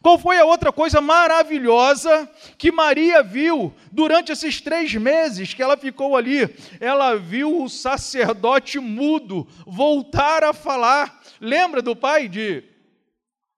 Qual 0.00 0.18
foi 0.18 0.38
a 0.38 0.44
outra 0.44 0.72
coisa 0.72 1.00
maravilhosa 1.00 2.30
que 2.56 2.70
Maria 2.70 3.22
viu 3.22 3.74
durante 3.90 4.30
esses 4.30 4.60
três 4.60 4.94
meses 4.94 5.54
que 5.54 5.62
ela 5.62 5.76
ficou 5.76 6.16
ali? 6.16 6.48
Ela 6.80 7.16
viu 7.16 7.62
o 7.62 7.68
sacerdote 7.68 8.78
mudo 8.78 9.46
voltar 9.66 10.44
a 10.44 10.52
falar. 10.52 11.20
Lembra 11.40 11.82
do 11.82 11.96
pai 11.96 12.28
de 12.28 12.62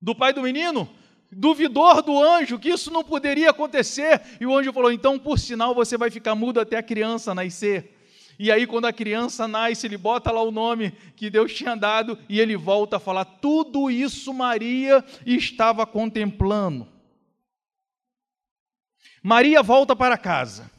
do 0.01 0.15
pai 0.15 0.33
do 0.33 0.43
menino? 0.43 0.89
duvidor 1.33 2.03
do 2.03 2.21
anjo 2.21 2.59
que 2.59 2.71
isso 2.71 2.91
não 2.91 3.05
poderia 3.05 3.51
acontecer. 3.51 4.21
E 4.41 4.47
o 4.47 4.57
anjo 4.57 4.73
falou: 4.73 4.93
então, 4.93 5.19
por 5.19 5.39
sinal, 5.39 5.75
você 5.75 5.97
vai 5.97 6.11
ficar 6.11 6.35
mudo 6.35 6.61
até 6.61 6.79
a 6.79 6.83
criança 6.83 7.35
nascer. 7.35 8.00
E 8.43 8.51
aí, 8.51 8.67
quando 8.67 8.87
a 8.87 8.93
criança 8.93 9.47
nasce, 9.47 9.87
ele 9.87 9.99
bota 9.99 10.31
lá 10.31 10.43
o 10.43 10.51
nome 10.51 10.93
que 11.15 11.29
Deus 11.29 11.53
tinha 11.53 11.77
dado 11.77 12.19
e 12.27 12.41
ele 12.41 12.57
volta 12.57 12.97
a 12.97 12.99
falar. 12.99 13.27
Tudo 13.27 13.91
isso 13.91 14.33
Maria 14.33 15.05
estava 15.27 15.85
contemplando. 15.85 16.89
Maria 19.23 19.63
volta 19.63 19.95
para 19.95 20.17
casa, 20.17 20.71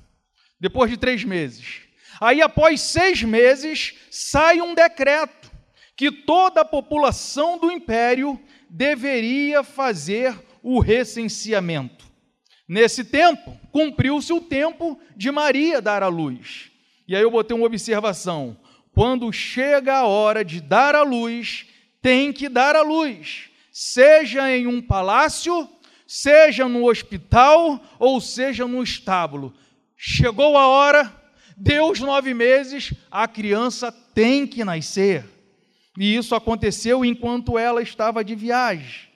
depois 0.60 0.90
de 0.90 0.98
três 0.98 1.24
meses. 1.24 1.82
Aí, 2.20 2.42
após 2.42 2.82
seis 2.82 3.22
meses, 3.22 3.94
sai 4.10 4.60
um 4.60 4.74
decreto 4.74 5.52
que 5.96 6.12
toda 6.12 6.62
a 6.62 6.66
população 6.66 7.60
do 7.60 7.72
império 7.72 8.42
deveria 8.72 9.62
fazer 9.62 10.36
o 10.64 10.80
recenseamento. 10.80 12.08
Nesse 12.68 13.04
tempo, 13.04 13.56
cumpriu-se 13.72 14.34
o 14.34 14.42
tempo 14.42 15.00
de 15.16 15.30
Maria 15.30 15.80
dar 15.80 16.02
à 16.02 16.08
luz. 16.08 16.71
E 17.12 17.16
aí 17.16 17.24
eu 17.24 17.30
botei 17.30 17.54
uma 17.54 17.66
observação: 17.66 18.56
quando 18.94 19.34
chega 19.34 19.98
a 19.98 20.06
hora 20.06 20.46
de 20.46 20.62
dar 20.62 20.96
à 20.96 21.02
luz, 21.02 21.66
tem 22.02 22.32
que 22.32 22.48
dar 22.48 22.74
à 22.74 22.82
luz, 22.82 23.50
seja 23.70 24.50
em 24.50 24.66
um 24.66 24.82
palácio, 24.82 25.68
seja 26.08 26.70
no 26.70 26.90
hospital 26.90 27.84
ou 28.00 28.22
seja 28.22 28.66
no 28.66 28.82
estábulo. 28.82 29.54
Chegou 29.98 30.58
a 30.58 30.68
hora, 30.68 31.14
deu 31.58 31.92
os 31.92 32.00
nove 32.00 32.34
meses, 32.34 32.94
a 33.12 33.28
criança 33.28 33.92
tem 33.92 34.48
que 34.48 34.64
nascer. 34.64 35.26
E 35.98 36.16
isso 36.16 36.34
aconteceu 36.34 37.04
enquanto 37.04 37.58
ela 37.58 37.82
estava 37.82 38.24
de 38.24 38.36
viagem. 38.36 39.10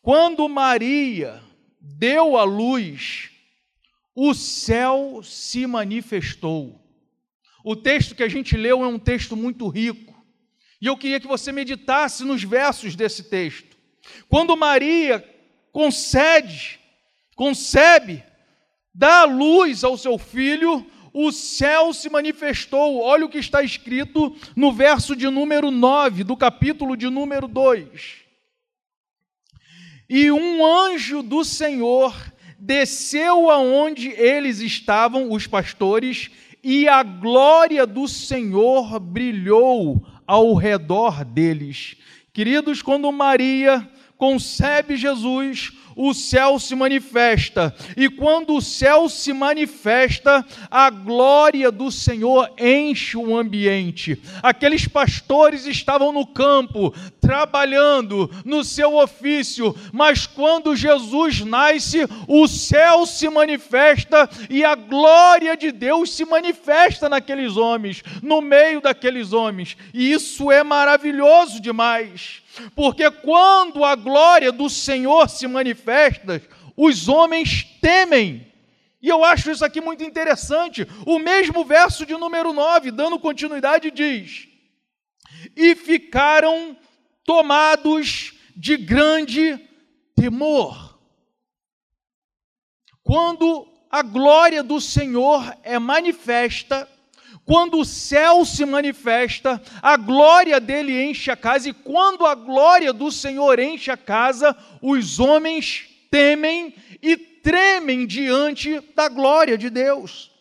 Quando 0.00 0.48
Maria 0.48 1.42
deu 1.78 2.38
à 2.38 2.44
luz, 2.44 3.28
o 4.14 4.32
céu 4.32 5.20
se 5.22 5.66
manifestou. 5.66 6.85
O 7.68 7.74
texto 7.74 8.14
que 8.14 8.22
a 8.22 8.28
gente 8.28 8.56
leu 8.56 8.84
é 8.84 8.86
um 8.86 8.96
texto 8.96 9.34
muito 9.34 9.66
rico. 9.66 10.14
E 10.80 10.86
eu 10.86 10.96
queria 10.96 11.18
que 11.18 11.26
você 11.26 11.50
meditasse 11.50 12.22
nos 12.22 12.44
versos 12.44 12.94
desse 12.94 13.24
texto. 13.24 13.76
Quando 14.28 14.56
Maria 14.56 15.28
concede, 15.72 16.78
concebe, 17.34 18.22
dá 18.94 19.24
luz 19.24 19.82
ao 19.82 19.98
seu 19.98 20.16
filho, 20.16 20.86
o 21.12 21.32
céu 21.32 21.92
se 21.92 22.08
manifestou. 22.08 23.00
Olha 23.00 23.26
o 23.26 23.28
que 23.28 23.38
está 23.38 23.64
escrito 23.64 24.36
no 24.54 24.72
verso 24.72 25.16
de 25.16 25.28
número 25.28 25.72
9 25.72 26.22
do 26.22 26.36
capítulo 26.36 26.96
de 26.96 27.10
número 27.10 27.48
2. 27.48 28.18
E 30.08 30.30
um 30.30 30.64
anjo 30.64 31.20
do 31.20 31.44
Senhor 31.44 32.14
desceu 32.60 33.50
aonde 33.50 34.10
eles 34.10 34.60
estavam, 34.60 35.32
os 35.32 35.48
pastores, 35.48 36.30
e 36.68 36.88
a 36.88 37.04
glória 37.04 37.86
do 37.86 38.08
Senhor 38.08 38.98
brilhou 38.98 40.04
ao 40.26 40.52
redor 40.54 41.24
deles. 41.24 41.94
Queridos, 42.32 42.82
quando 42.82 43.12
Maria 43.12 43.88
concebe 44.18 44.96
Jesus, 44.96 45.72
o 45.96 46.12
céu 46.12 46.58
se 46.58 46.74
manifesta. 46.74 47.74
E 47.96 48.10
quando 48.10 48.54
o 48.54 48.60
céu 48.60 49.08
se 49.08 49.32
manifesta, 49.32 50.44
a 50.70 50.90
glória 50.90 51.72
do 51.72 51.90
Senhor 51.90 52.52
enche 52.58 53.16
o 53.16 53.36
ambiente. 53.36 54.20
Aqueles 54.42 54.86
pastores 54.86 55.64
estavam 55.64 56.12
no 56.12 56.26
campo, 56.26 56.94
trabalhando 57.20 58.30
no 58.44 58.62
seu 58.62 58.96
ofício, 58.96 59.74
mas 59.92 60.26
quando 60.26 60.76
Jesus 60.76 61.40
nasce, 61.40 62.06
o 62.28 62.46
céu 62.46 63.06
se 63.06 63.28
manifesta 63.30 64.28
e 64.50 64.62
a 64.62 64.74
glória 64.74 65.56
de 65.56 65.72
Deus 65.72 66.10
se 66.10 66.26
manifesta 66.26 67.08
naqueles 67.08 67.56
homens, 67.56 68.02
no 68.22 68.42
meio 68.42 68.82
daqueles 68.82 69.32
homens. 69.32 69.76
E 69.94 70.12
isso 70.12 70.50
é 70.52 70.62
maravilhoso 70.62 71.58
demais. 71.60 72.45
Porque 72.74 73.10
quando 73.10 73.84
a 73.84 73.94
glória 73.94 74.50
do 74.50 74.68
Senhor 74.68 75.28
se 75.28 75.46
manifesta, 75.46 76.42
os 76.76 77.08
homens 77.08 77.64
temem. 77.80 78.52
E 79.00 79.08
eu 79.08 79.24
acho 79.24 79.50
isso 79.50 79.64
aqui 79.64 79.80
muito 79.80 80.02
interessante. 80.02 80.86
O 81.06 81.18
mesmo 81.18 81.64
verso 81.64 82.04
de 82.04 82.14
número 82.14 82.52
9, 82.52 82.90
dando 82.90 83.18
continuidade, 83.18 83.90
diz: 83.90 84.48
E 85.54 85.74
ficaram 85.74 86.76
tomados 87.24 88.34
de 88.56 88.76
grande 88.76 89.58
temor. 90.14 90.98
Quando 93.02 93.68
a 93.90 94.02
glória 94.02 94.62
do 94.62 94.80
Senhor 94.80 95.56
é 95.62 95.78
manifesta, 95.78 96.88
quando 97.46 97.78
o 97.78 97.84
céu 97.84 98.44
se 98.44 98.66
manifesta, 98.66 99.62
a 99.80 99.96
glória 99.96 100.58
dele 100.58 101.00
enche 101.00 101.30
a 101.30 101.36
casa, 101.36 101.68
e 101.68 101.72
quando 101.72 102.26
a 102.26 102.34
glória 102.34 102.92
do 102.92 103.10
Senhor 103.10 103.60
enche 103.60 103.88
a 103.88 103.96
casa, 103.96 104.54
os 104.82 105.20
homens 105.20 105.84
temem 106.10 106.74
e 107.00 107.16
tremem 107.16 108.04
diante 108.04 108.80
da 108.96 109.08
glória 109.08 109.56
de 109.56 109.70
Deus. 109.70 110.32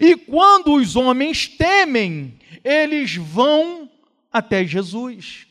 E 0.00 0.16
quando 0.16 0.72
os 0.72 0.96
homens 0.96 1.46
temem, 1.46 2.38
eles 2.64 3.16
vão 3.16 3.90
até 4.32 4.64
Jesus. 4.64 5.46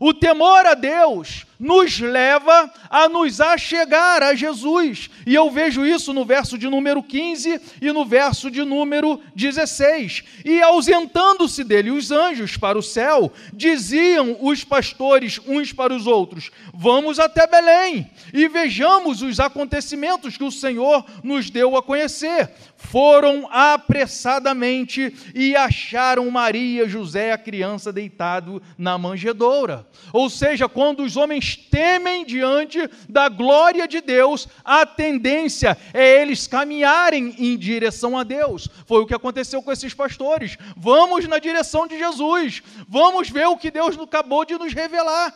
O 0.00 0.12
temor 0.12 0.66
a 0.66 0.74
Deus 0.74 1.46
nos 1.62 2.00
leva 2.00 2.68
a 2.90 3.08
nos 3.08 3.40
achegar 3.40 4.20
a 4.20 4.34
Jesus. 4.34 5.08
E 5.24 5.32
eu 5.32 5.48
vejo 5.48 5.86
isso 5.86 6.12
no 6.12 6.24
verso 6.24 6.58
de 6.58 6.68
número 6.68 7.00
15 7.00 7.60
e 7.80 7.92
no 7.92 8.04
verso 8.04 8.50
de 8.50 8.64
número 8.64 9.20
16. 9.36 10.24
E 10.44 10.60
ausentando-se 10.60 11.62
dele 11.62 11.92
os 11.92 12.10
anjos 12.10 12.56
para 12.56 12.76
o 12.76 12.82
céu, 12.82 13.32
diziam 13.52 14.36
os 14.40 14.64
pastores 14.64 15.40
uns 15.46 15.72
para 15.72 15.94
os 15.94 16.08
outros: 16.08 16.50
Vamos 16.74 17.20
até 17.20 17.46
Belém 17.46 18.10
e 18.34 18.48
vejamos 18.48 19.22
os 19.22 19.38
acontecimentos 19.38 20.36
que 20.36 20.42
o 20.42 20.50
Senhor 20.50 21.04
nos 21.22 21.48
deu 21.48 21.76
a 21.76 21.82
conhecer. 21.82 22.50
Foram 22.76 23.48
apressadamente 23.52 25.14
e 25.32 25.54
acharam 25.54 26.28
Maria, 26.28 26.88
José, 26.88 27.30
a 27.30 27.38
criança 27.38 27.92
deitado 27.92 28.60
na 28.76 28.98
manjedoura. 28.98 29.86
Ou 30.12 30.28
seja, 30.28 30.68
quando 30.68 31.04
os 31.04 31.16
homens 31.16 31.51
temem 31.56 32.24
diante 32.24 32.78
da 33.08 33.28
glória 33.28 33.86
de 33.86 34.00
Deus, 34.00 34.48
a 34.64 34.84
tendência 34.84 35.76
é 35.92 36.22
eles 36.22 36.46
caminharem 36.46 37.34
em 37.38 37.56
direção 37.56 38.18
a 38.18 38.22
Deus. 38.22 38.68
Foi 38.86 39.02
o 39.02 39.06
que 39.06 39.14
aconteceu 39.14 39.62
com 39.62 39.72
esses 39.72 39.94
pastores. 39.94 40.56
Vamos 40.76 41.26
na 41.26 41.38
direção 41.38 41.86
de 41.86 41.98
Jesus, 41.98 42.62
vamos 42.88 43.30
ver 43.30 43.46
o 43.46 43.56
que 43.56 43.70
Deus 43.70 43.98
acabou 43.98 44.44
de 44.44 44.58
nos 44.58 44.72
revelar. 44.72 45.34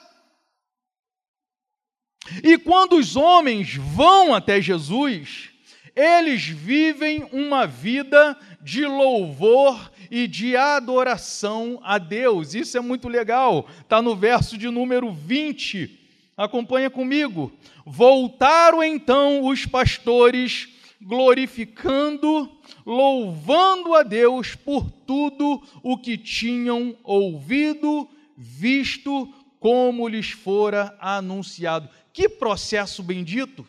E 2.43 2.59
quando 2.59 2.97
os 2.97 3.17
homens 3.17 3.77
vão 3.77 4.35
até 4.35 4.61
Jesus, 4.61 5.51
eles 5.95 6.45
vivem 6.47 7.27
uma 7.33 7.67
vida 7.67 8.37
de 8.61 8.85
louvor 8.85 9.91
e 10.11 10.27
de 10.27 10.57
adoração 10.57 11.81
a 11.83 11.99
Deus. 11.99 12.55
Isso 12.55 12.77
é 12.77 12.81
muito 12.81 13.09
legal. 13.09 13.69
Está 13.81 14.03
no 14.03 14.15
verso 14.15 14.59
de 14.59 14.69
número 14.69 15.13
20 15.13 16.06
Acompanha 16.37 16.91
comigo. 16.91 17.51
Voltaram 17.87 18.83
então 18.85 19.47
os 19.47 19.65
pastores, 19.65 20.69
glorificando, 21.01 22.51
louvando 22.85 23.95
a 23.95 24.03
Deus 24.03 24.55
por 24.55 24.91
tudo 24.91 25.63
o 25.83 25.97
que 25.97 26.19
tinham 26.19 26.97
ouvido, 27.03 28.09
visto, 28.37 29.33
como 29.59 30.09
lhes 30.09 30.31
fora 30.31 30.95
anunciado. 31.01 31.89
Que 32.13 32.29
processo 32.29 33.03
bendito! 33.03 33.67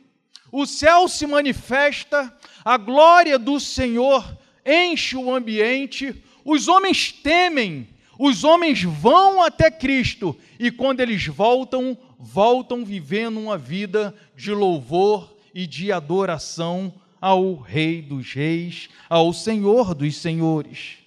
O 0.52 0.66
céu 0.66 1.08
se 1.08 1.28
manifesta, 1.28 2.34
a 2.64 2.78
glória 2.78 3.38
do 3.38 3.60
Senhor 3.60 4.38
enche 4.66 5.16
o 5.16 5.34
ambiente, 5.34 6.22
os 6.44 6.68
homens 6.68 7.12
temem, 7.12 7.88
os 8.18 8.44
homens 8.44 8.84
vão 8.84 9.42
até 9.42 9.70
Cristo 9.70 10.38
e 10.60 10.72
quando 10.72 11.02
eles 11.02 11.26
voltam, 11.28 11.98
voltam 12.18 12.84
vivendo 12.84 13.40
uma 13.40 13.58
vida 13.58 14.14
de 14.36 14.52
louvor 14.52 15.36
e 15.54 15.68
de 15.68 15.92
adoração 15.92 16.94
ao 17.20 17.56
Rei 17.56 18.02
dos 18.02 18.34
Reis, 18.34 18.90
ao 19.10 19.34
Senhor 19.34 19.94
dos 19.94 20.16
Senhores. 20.18 20.98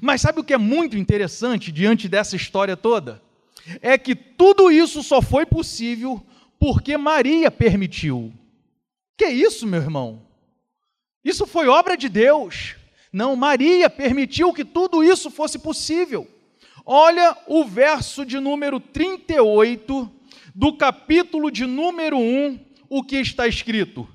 Mas 0.00 0.20
sabe 0.20 0.40
o 0.40 0.44
que 0.44 0.54
é 0.54 0.58
muito 0.58 0.96
interessante 0.96 1.70
diante 1.70 2.08
dessa 2.08 2.36
história 2.36 2.76
toda? 2.76 3.22
É 3.80 3.96
que 3.96 4.14
tudo 4.14 4.70
isso 4.70 5.02
só 5.02 5.22
foi 5.22 5.46
possível 5.46 6.24
porque 6.58 6.96
Maria 6.96 7.50
permitiu. 7.50 8.32
Que 9.16 9.26
isso, 9.26 9.66
meu 9.66 9.80
irmão? 9.80 10.22
Isso 11.24 11.46
foi 11.46 11.68
obra 11.68 11.96
de 11.96 12.08
Deus. 12.08 12.76
Não, 13.12 13.36
Maria 13.36 13.88
permitiu 13.88 14.52
que 14.52 14.64
tudo 14.64 15.02
isso 15.04 15.30
fosse 15.30 15.58
possível. 15.58 16.28
Olha 16.86 17.34
o 17.46 17.64
verso 17.64 18.26
de 18.26 18.38
número 18.38 18.78
38 18.78 20.10
do 20.54 20.76
capítulo 20.76 21.50
de 21.50 21.64
número 21.64 22.18
1, 22.18 22.60
o 22.90 23.02
que 23.02 23.16
está 23.16 23.48
escrito: 23.48 24.06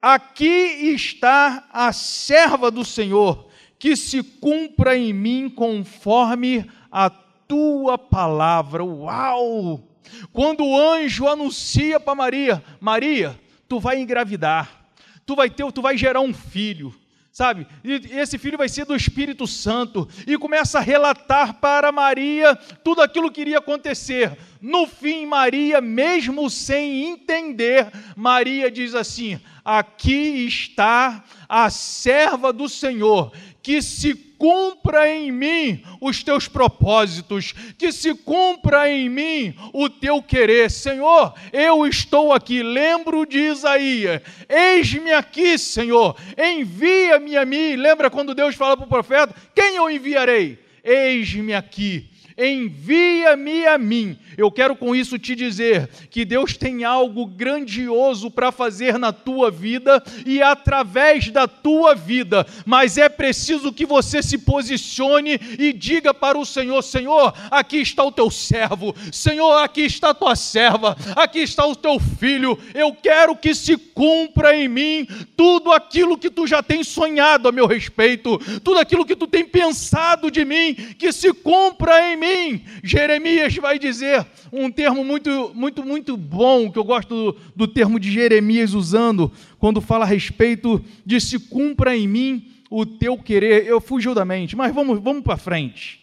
Aqui 0.00 0.46
está 0.94 1.68
a 1.70 1.92
serva 1.92 2.70
do 2.70 2.82
Senhor, 2.82 3.50
que 3.78 3.94
se 3.94 4.22
cumpra 4.22 4.96
em 4.96 5.12
mim 5.12 5.50
conforme 5.50 6.64
a 6.90 7.10
tua 7.10 7.98
palavra. 7.98 8.82
Uau! 8.82 9.86
Quando 10.32 10.64
o 10.64 10.78
anjo 10.78 11.28
anuncia 11.28 12.00
para 12.00 12.14
Maria: 12.14 12.64
Maria, 12.80 13.38
tu 13.68 13.78
vai 13.78 14.00
engravidar, 14.00 14.88
tu 15.26 15.36
vai 15.36 15.50
ter, 15.50 15.70
tu 15.72 15.82
vai 15.82 15.98
gerar 15.98 16.20
um 16.20 16.32
filho. 16.32 16.94
Sabe? 17.38 17.68
E 17.84 18.18
esse 18.18 18.36
filho 18.36 18.58
vai 18.58 18.68
ser 18.68 18.84
do 18.84 18.96
Espírito 18.96 19.46
Santo. 19.46 20.08
E 20.26 20.36
começa 20.36 20.78
a 20.78 20.82
relatar 20.82 21.54
para 21.60 21.92
Maria 21.92 22.56
tudo 22.82 23.00
aquilo 23.00 23.30
que 23.30 23.42
iria 23.42 23.58
acontecer. 23.58 24.36
No 24.60 24.88
fim, 24.88 25.24
Maria, 25.24 25.80
mesmo 25.80 26.50
sem 26.50 27.04
entender, 27.04 27.92
Maria 28.16 28.68
diz 28.68 28.92
assim: 28.92 29.40
Aqui 29.64 30.48
está 30.48 31.22
a 31.48 31.70
serva 31.70 32.52
do 32.52 32.68
Senhor, 32.68 33.32
que 33.62 33.80
se 33.80 34.16
cumpra 34.38 35.10
em 35.12 35.32
mim 35.32 35.82
os 36.00 36.22
teus 36.22 36.46
propósitos, 36.46 37.52
que 37.76 37.90
se 37.90 38.14
cumpra 38.14 38.90
em 38.90 39.08
mim 39.08 39.54
o 39.72 39.90
teu 39.90 40.22
querer. 40.22 40.70
Senhor, 40.70 41.34
eu 41.52 41.86
estou 41.86 42.32
aqui. 42.32 42.62
Lembro 42.62 43.26
de 43.26 43.38
Isaías: 43.38 44.22
Eis-me 44.48 45.12
aqui, 45.12 45.58
Senhor, 45.58 46.16
envia-me 46.38 47.36
a 47.36 47.44
mim. 47.44 47.76
Lembra 47.76 48.08
quando 48.08 48.34
Deus 48.34 48.54
fala 48.54 48.76
para 48.76 48.86
o 48.86 48.88
profeta: 48.88 49.34
Quem 49.54 49.76
eu 49.76 49.90
enviarei? 49.90 50.58
Eis-me 50.82 51.52
aqui 51.52 52.07
envia-me 52.38 53.66
a 53.66 53.76
mim. 53.76 54.16
Eu 54.36 54.52
quero 54.52 54.76
com 54.76 54.94
isso 54.94 55.18
te 55.18 55.34
dizer 55.34 55.88
que 56.08 56.24
Deus 56.24 56.56
tem 56.56 56.84
algo 56.84 57.26
grandioso 57.26 58.30
para 58.30 58.52
fazer 58.52 58.96
na 58.96 59.12
tua 59.12 59.50
vida 59.50 60.00
e 60.24 60.40
através 60.40 61.28
da 61.30 61.48
tua 61.48 61.96
vida, 61.96 62.46
mas 62.64 62.96
é 62.96 63.08
preciso 63.08 63.72
que 63.72 63.84
você 63.84 64.22
se 64.22 64.38
posicione 64.38 65.40
e 65.58 65.72
diga 65.72 66.14
para 66.14 66.38
o 66.38 66.46
Senhor: 66.46 66.80
Senhor, 66.82 67.34
aqui 67.50 67.78
está 67.78 68.04
o 68.04 68.12
teu 68.12 68.30
servo, 68.30 68.94
Senhor, 69.10 69.58
aqui 69.58 69.80
está 69.80 70.10
a 70.10 70.14
tua 70.14 70.36
serva, 70.36 70.96
aqui 71.16 71.40
está 71.40 71.66
o 71.66 71.74
teu 71.74 71.98
filho. 71.98 72.56
Eu 72.72 72.94
quero 72.94 73.34
que 73.34 73.52
se 73.52 73.76
cumpra 73.76 74.56
em 74.56 74.68
mim 74.68 75.08
tudo 75.36 75.72
aquilo 75.72 76.16
que 76.16 76.30
tu 76.30 76.46
já 76.46 76.62
tens 76.62 76.86
sonhado 76.86 77.48
a 77.48 77.52
meu 77.52 77.66
respeito, 77.66 78.38
tudo 78.60 78.78
aquilo 78.78 79.04
que 79.04 79.16
tu 79.16 79.26
tem 79.26 79.44
pensado 79.44 80.30
de 80.30 80.44
mim, 80.44 80.74
que 80.96 81.10
se 81.10 81.32
cumpra 81.32 82.12
em 82.12 82.16
mim 82.16 82.27
mim. 82.28 82.64
Jeremias 82.82 83.54
vai 83.56 83.78
dizer 83.78 84.26
um 84.52 84.70
termo 84.70 85.04
muito, 85.04 85.52
muito, 85.54 85.84
muito 85.84 86.16
bom, 86.16 86.70
que 86.70 86.78
eu 86.78 86.84
gosto 86.84 87.32
do, 87.32 87.40
do 87.56 87.68
termo 87.68 87.98
de 87.98 88.10
Jeremias 88.10 88.74
usando, 88.74 89.32
quando 89.58 89.80
fala 89.80 90.04
a 90.04 90.08
respeito 90.08 90.84
de 91.04 91.20
se 91.20 91.38
cumpra 91.38 91.96
em 91.96 92.06
mim 92.06 92.52
o 92.70 92.84
teu 92.84 93.16
querer. 93.18 93.66
Eu 93.66 93.80
fugiu 93.80 94.14
da 94.14 94.24
mente, 94.24 94.56
mas 94.56 94.74
vamos, 94.74 95.00
vamos 95.00 95.22
para 95.22 95.36
frente. 95.36 96.00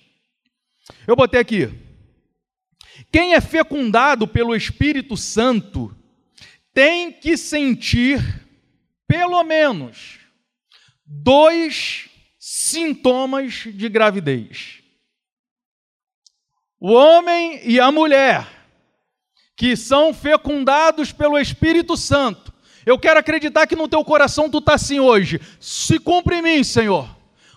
Eu 1.08 1.16
botei 1.16 1.40
aqui. 1.40 1.70
Quem 3.12 3.34
é 3.34 3.42
fecundado 3.42 4.28
pelo 4.28 4.56
Espírito 4.56 5.18
Santo 5.18 5.96
tem 6.74 7.12
que 7.12 7.38
sentir, 7.38 8.22
pelo 9.08 9.44
menos, 9.44 10.20
dois 11.06 12.10
sintomas 12.38 13.64
de 13.74 13.90
gravidez 13.90 14.85
o 16.88 16.94
homem 16.94 17.62
e 17.64 17.80
a 17.80 17.92
mulher, 17.92 18.46
que 19.56 19.76
são 19.76 20.14
fecundados 20.14 21.12
pelo 21.12 21.36
Espírito 21.40 21.98
Santo. 21.98 22.54
Eu 22.86 23.00
quero 23.00 23.20
acreditar 23.20 23.66
que 23.66 23.76
no 23.76 23.88
teu 23.88 24.06
coração 24.06 24.52
tu 24.52 24.60
está 24.60 24.76
assim 24.76 25.00
hoje. 25.00 25.42
Se 25.60 25.98
cumpre 25.98 26.36
em 26.36 26.42
mim, 26.44 26.64
Senhor. 26.64 27.10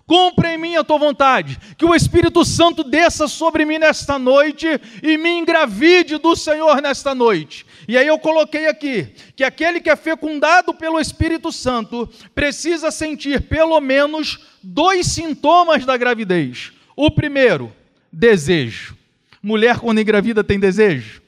Cumpre 0.07 0.55
em 0.55 0.57
mim 0.57 0.77
a 0.77 0.83
tua 0.83 0.97
vontade. 0.97 1.59
Que 1.77 1.85
o 1.85 1.95
Espírito 1.95 2.43
Santo 2.43 2.83
desça 2.83 3.29
sobre 3.29 3.67
mim 3.67 3.77
nesta 3.77 4.19
noite 4.19 4.67
e 5.03 5.19
me 5.19 5.29
engravide 5.29 6.17
do 6.17 6.35
Senhor 6.35 6.81
nesta 6.81 7.15
noite. 7.15 7.67
E 7.87 7.99
aí 7.99 8.07
eu 8.07 8.19
coloquei 8.19 8.67
aqui 8.67 9.13
que 9.37 9.45
aquele 9.45 9.79
que 9.79 9.91
é 9.91 9.97
fecundado 9.97 10.73
pelo 10.73 10.99
Espírito 10.99 11.53
Santo 11.53 12.09
precisa 12.35 12.91
sentir 12.91 13.43
pelo 13.43 13.79
menos 13.79 14.39
dois 14.63 15.07
sintomas 15.09 15.85
da 15.85 15.99
gravidez. 15.99 16.73
O 16.97 17.11
primeiro, 17.11 17.71
desejo. 18.11 18.97
Mulher, 19.43 19.79
quando 19.79 20.01
engravida, 20.01 20.43
tem 20.43 20.59
desejo. 20.59 21.23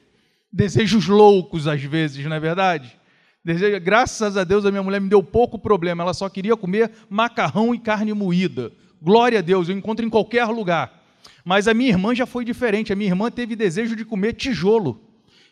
Desejos 0.51 1.07
loucos, 1.07 1.67
às 1.67 1.81
vezes, 1.81 2.25
não 2.25 2.35
é 2.35 2.39
verdade? 2.39 2.97
Desejo, 3.43 3.79
graças 3.79 4.37
a 4.37 4.43
Deus, 4.43 4.65
a 4.65 4.71
minha 4.71 4.83
mulher 4.83 5.01
me 5.01 5.09
deu 5.09 5.23
pouco 5.23 5.57
problema. 5.57 6.03
Ela 6.03 6.13
só 6.13 6.29
queria 6.29 6.55
comer 6.55 6.91
macarrão 7.09 7.73
e 7.73 7.79
carne 7.79 8.13
moída. 8.13 8.71
Glória 9.01 9.39
a 9.39 9.41
Deus, 9.41 9.69
eu 9.69 9.75
encontro 9.75 10.05
em 10.05 10.09
qualquer 10.09 10.45
lugar. 10.45 11.01
Mas 11.43 11.67
a 11.67 11.73
minha 11.73 11.89
irmã 11.89 12.13
já 12.13 12.25
foi 12.25 12.45
diferente. 12.45 12.93
A 12.93 12.95
minha 12.95 13.09
irmã 13.09 13.31
teve 13.31 13.55
desejo 13.55 13.95
de 13.95 14.05
comer 14.05 14.33
tijolo. 14.33 15.01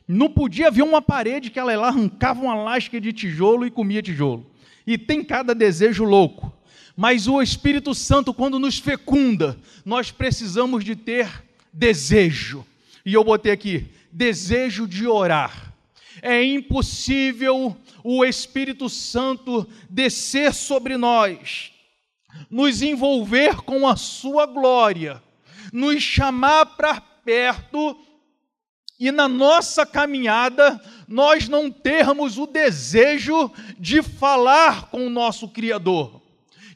Não 0.08 0.30
podia 0.30 0.70
ver 0.70 0.84
uma 0.84 1.02
parede 1.02 1.50
que 1.50 1.60
ela 1.60 1.76
lá 1.76 1.88
arrancava 1.88 2.42
uma 2.42 2.56
lasca 2.56 3.00
de 3.00 3.14
tijolo 3.14 3.66
e 3.66 3.72
comia 3.72 4.02
tijolo. 4.02 4.46
E 4.86 4.98
tem 4.98 5.24
cada 5.24 5.56
desejo 5.56 6.04
louco. 6.04 6.52
Mas 6.96 7.28
o 7.28 7.42
Espírito 7.42 7.96
Santo, 7.96 8.34
quando 8.34 8.60
nos 8.60 8.78
fecunda, 8.78 9.58
nós 9.86 10.12
precisamos 10.12 10.84
de 10.84 10.96
ter 10.96 11.30
desejo. 11.80 12.66
E 13.06 13.14
eu 13.14 13.24
botei 13.24 13.54
aqui: 13.54 13.88
desejo 14.12 14.86
de 14.86 15.08
orar. 15.08 15.74
É 16.22 16.44
impossível 16.44 17.76
o 18.04 18.26
Espírito 18.26 18.90
Santo 18.90 19.66
descer 19.90 20.54
sobre 20.54 20.98
nós, 20.98 21.72
nos 22.50 22.82
envolver 22.82 23.62
com 23.62 23.88
a 23.88 23.96
sua 23.96 24.46
glória, 24.46 25.24
nos 25.72 26.04
chamar 26.04 26.66
para 26.66 27.00
perto 27.00 27.98
e 29.00 29.12
na 29.12 29.30
nossa 29.30 29.86
caminhada 29.86 30.82
nós 31.08 31.48
não 31.48 31.72
termos 31.72 32.38
o 32.38 32.46
desejo 32.46 33.50
de 33.80 34.02
falar 34.02 34.90
com 34.90 35.08
o 35.08 35.10
nosso 35.10 35.48
Criador, 35.48 36.22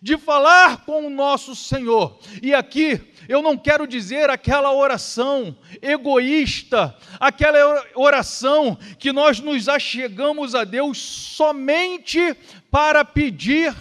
de 0.04 0.18
falar 0.18 0.84
com 0.84 1.08
o 1.08 1.10
nosso 1.10 1.56
Senhor. 1.56 2.20
E 2.42 2.54
aqui 2.54 3.00
eu 3.30 3.42
não 3.42 3.58
quero 3.58 3.88
dizer 3.88 4.30
aquela 4.30 4.74
oração 4.74 5.56
egoísta, 5.82 6.94
aquela 7.18 7.82
oração 7.96 8.78
que 9.00 9.14
nós 9.14 9.40
nos 9.40 9.70
achegamos 9.70 10.56
a 10.56 10.66
Deus 10.66 10.98
somente 10.98 12.36
para 12.70 13.06
pedir 13.06 13.74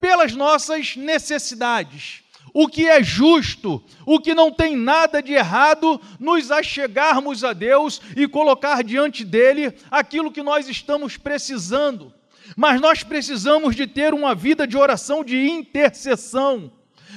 pelas 0.00 0.32
nossas 0.32 0.96
necessidades. 0.96 2.22
O 2.54 2.66
que 2.66 2.88
é 2.88 3.02
justo, 3.02 3.84
o 4.06 4.18
que 4.18 4.34
não 4.34 4.50
tem 4.50 4.74
nada 4.74 5.22
de 5.22 5.34
errado, 5.34 6.00
nos 6.18 6.50
achegarmos 6.50 7.44
a 7.44 7.52
Deus 7.52 8.00
e 8.16 8.26
colocar 8.26 8.82
diante 8.82 9.22
dele 9.26 9.74
aquilo 9.90 10.32
que 10.32 10.42
nós 10.42 10.70
estamos 10.70 11.18
precisando. 11.18 12.14
Mas 12.56 12.80
nós 12.80 13.02
precisamos 13.02 13.74
de 13.74 13.86
ter 13.86 14.14
uma 14.14 14.34
vida 14.34 14.66
de 14.66 14.76
oração 14.76 15.24
de 15.24 15.48
intercessão 15.48 16.72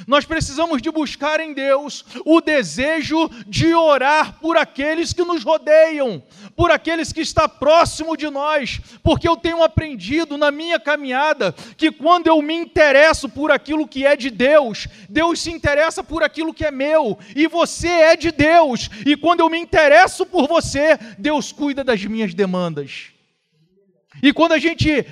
nós 0.05 0.25
precisamos 0.25 0.81
de 0.81 0.91
buscar 0.91 1.39
em 1.39 1.53
Deus 1.53 2.05
o 2.25 2.41
desejo 2.41 3.29
de 3.47 3.73
orar 3.73 4.39
por 4.39 4.57
aqueles 4.57 5.13
que 5.13 5.23
nos 5.23 5.43
rodeiam, 5.43 6.21
por 6.55 6.71
aqueles 6.71 7.13
que 7.13 7.21
estão 7.21 7.47
próximo 7.47 8.17
de 8.17 8.29
nós, 8.29 8.79
porque 9.01 9.27
eu 9.27 9.37
tenho 9.37 9.63
aprendido 9.63 10.37
na 10.37 10.51
minha 10.51 10.79
caminhada 10.79 11.53
que 11.75 11.91
quando 11.91 12.27
eu 12.27 12.41
me 12.41 12.53
interesso 12.53 13.29
por 13.29 13.51
aquilo 13.51 13.87
que 13.87 14.05
é 14.05 14.15
de 14.15 14.29
Deus, 14.29 14.87
Deus 15.09 15.41
se 15.41 15.51
interessa 15.51 16.03
por 16.03 16.23
aquilo 16.23 16.53
que 16.53 16.65
é 16.65 16.71
meu, 16.71 17.17
e 17.35 17.47
você 17.47 17.87
é 17.87 18.15
de 18.15 18.31
Deus, 18.31 18.89
e 19.05 19.15
quando 19.15 19.39
eu 19.39 19.49
me 19.49 19.57
interesso 19.57 20.25
por 20.25 20.47
você, 20.47 20.97
Deus 21.17 21.51
cuida 21.51 21.83
das 21.83 22.03
minhas 22.03 22.33
demandas. 22.33 23.16
E 24.21 24.33
quando 24.33 24.53
a 24.53 24.59
gente 24.59 25.05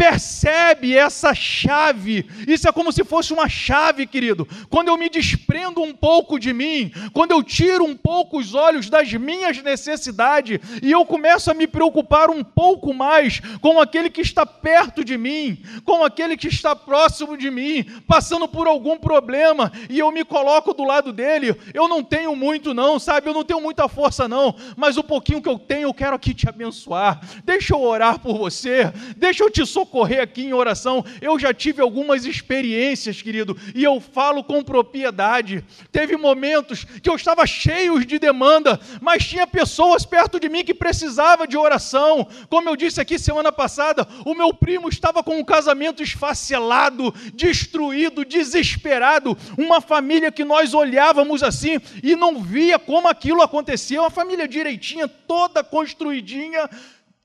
percebe 0.00 0.96
essa 0.96 1.34
chave. 1.34 2.24
Isso 2.48 2.66
é 2.66 2.72
como 2.72 2.90
se 2.90 3.04
fosse 3.04 3.34
uma 3.34 3.50
chave, 3.50 4.06
querido. 4.06 4.48
Quando 4.70 4.88
eu 4.88 4.96
me 4.96 5.10
desprendo 5.10 5.82
um 5.82 5.92
pouco 5.92 6.38
de 6.38 6.54
mim, 6.54 6.90
quando 7.12 7.32
eu 7.32 7.42
tiro 7.42 7.84
um 7.84 7.94
pouco 7.94 8.38
os 8.38 8.54
olhos 8.54 8.88
das 8.88 9.12
minhas 9.12 9.62
necessidades 9.62 10.58
e 10.82 10.90
eu 10.90 11.04
começo 11.04 11.50
a 11.50 11.54
me 11.54 11.66
preocupar 11.66 12.30
um 12.30 12.42
pouco 12.42 12.94
mais 12.94 13.42
com 13.60 13.78
aquele 13.78 14.08
que 14.08 14.22
está 14.22 14.46
perto 14.46 15.04
de 15.04 15.18
mim, 15.18 15.62
com 15.84 16.02
aquele 16.02 16.34
que 16.34 16.48
está 16.48 16.74
próximo 16.74 17.36
de 17.36 17.50
mim, 17.50 17.84
passando 18.08 18.48
por 18.48 18.66
algum 18.66 18.96
problema 18.96 19.70
e 19.90 19.98
eu 19.98 20.10
me 20.10 20.24
coloco 20.24 20.72
do 20.72 20.82
lado 20.82 21.12
dele, 21.12 21.54
eu 21.74 21.86
não 21.88 22.02
tenho 22.02 22.34
muito 22.34 22.72
não, 22.72 22.98
sabe? 22.98 23.28
Eu 23.28 23.34
não 23.34 23.44
tenho 23.44 23.60
muita 23.60 23.86
força 23.86 24.26
não, 24.26 24.54
mas 24.78 24.96
o 24.96 25.04
pouquinho 25.04 25.42
que 25.42 25.48
eu 25.48 25.58
tenho 25.58 25.82
eu 25.82 25.94
quero 25.94 26.16
aqui 26.16 26.32
te 26.32 26.48
abençoar. 26.48 27.20
Deixa 27.44 27.74
eu 27.74 27.82
orar 27.82 28.18
por 28.18 28.38
você, 28.38 28.90
deixa 29.14 29.44
eu 29.44 29.50
te 29.50 29.66
socorrer 29.66 29.89
socorrer 29.90 30.22
aqui 30.22 30.44
em 30.44 30.52
oração. 30.52 31.04
Eu 31.20 31.38
já 31.38 31.52
tive 31.52 31.82
algumas 31.82 32.24
experiências, 32.24 33.20
querido, 33.20 33.56
e 33.74 33.82
eu 33.82 34.00
falo 34.00 34.44
com 34.44 34.62
propriedade. 34.62 35.64
Teve 35.90 36.16
momentos 36.16 36.84
que 36.84 37.10
eu 37.10 37.16
estava 37.16 37.44
cheio 37.46 38.04
de 38.06 38.18
demanda, 38.18 38.78
mas 39.00 39.26
tinha 39.26 39.46
pessoas 39.46 40.06
perto 40.06 40.38
de 40.38 40.48
mim 40.48 40.64
que 40.64 40.72
precisavam 40.72 41.46
de 41.46 41.56
oração. 41.56 42.26
Como 42.48 42.68
eu 42.68 42.76
disse 42.76 43.00
aqui 43.00 43.18
semana 43.18 43.50
passada, 43.50 44.06
o 44.24 44.34
meu 44.34 44.54
primo 44.54 44.88
estava 44.88 45.22
com 45.24 45.36
um 45.36 45.44
casamento 45.44 46.02
esfacelado, 46.02 47.12
destruído, 47.34 48.24
desesperado. 48.24 49.36
Uma 49.58 49.80
família 49.80 50.30
que 50.30 50.44
nós 50.44 50.72
olhávamos 50.72 51.42
assim 51.42 51.80
e 52.02 52.14
não 52.14 52.40
via 52.40 52.78
como 52.78 53.08
aquilo 53.08 53.42
acontecia. 53.42 54.00
Uma 54.00 54.10
família 54.10 54.46
direitinha, 54.46 55.08
toda 55.08 55.64
construidinha. 55.64 56.70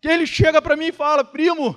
Que 0.01 0.08
ele 0.08 0.25
chega 0.28 0.62
para 0.62 0.75
mim 0.75 0.88
e 0.88 0.91
fala: 0.91 1.23
primo, 1.23 1.75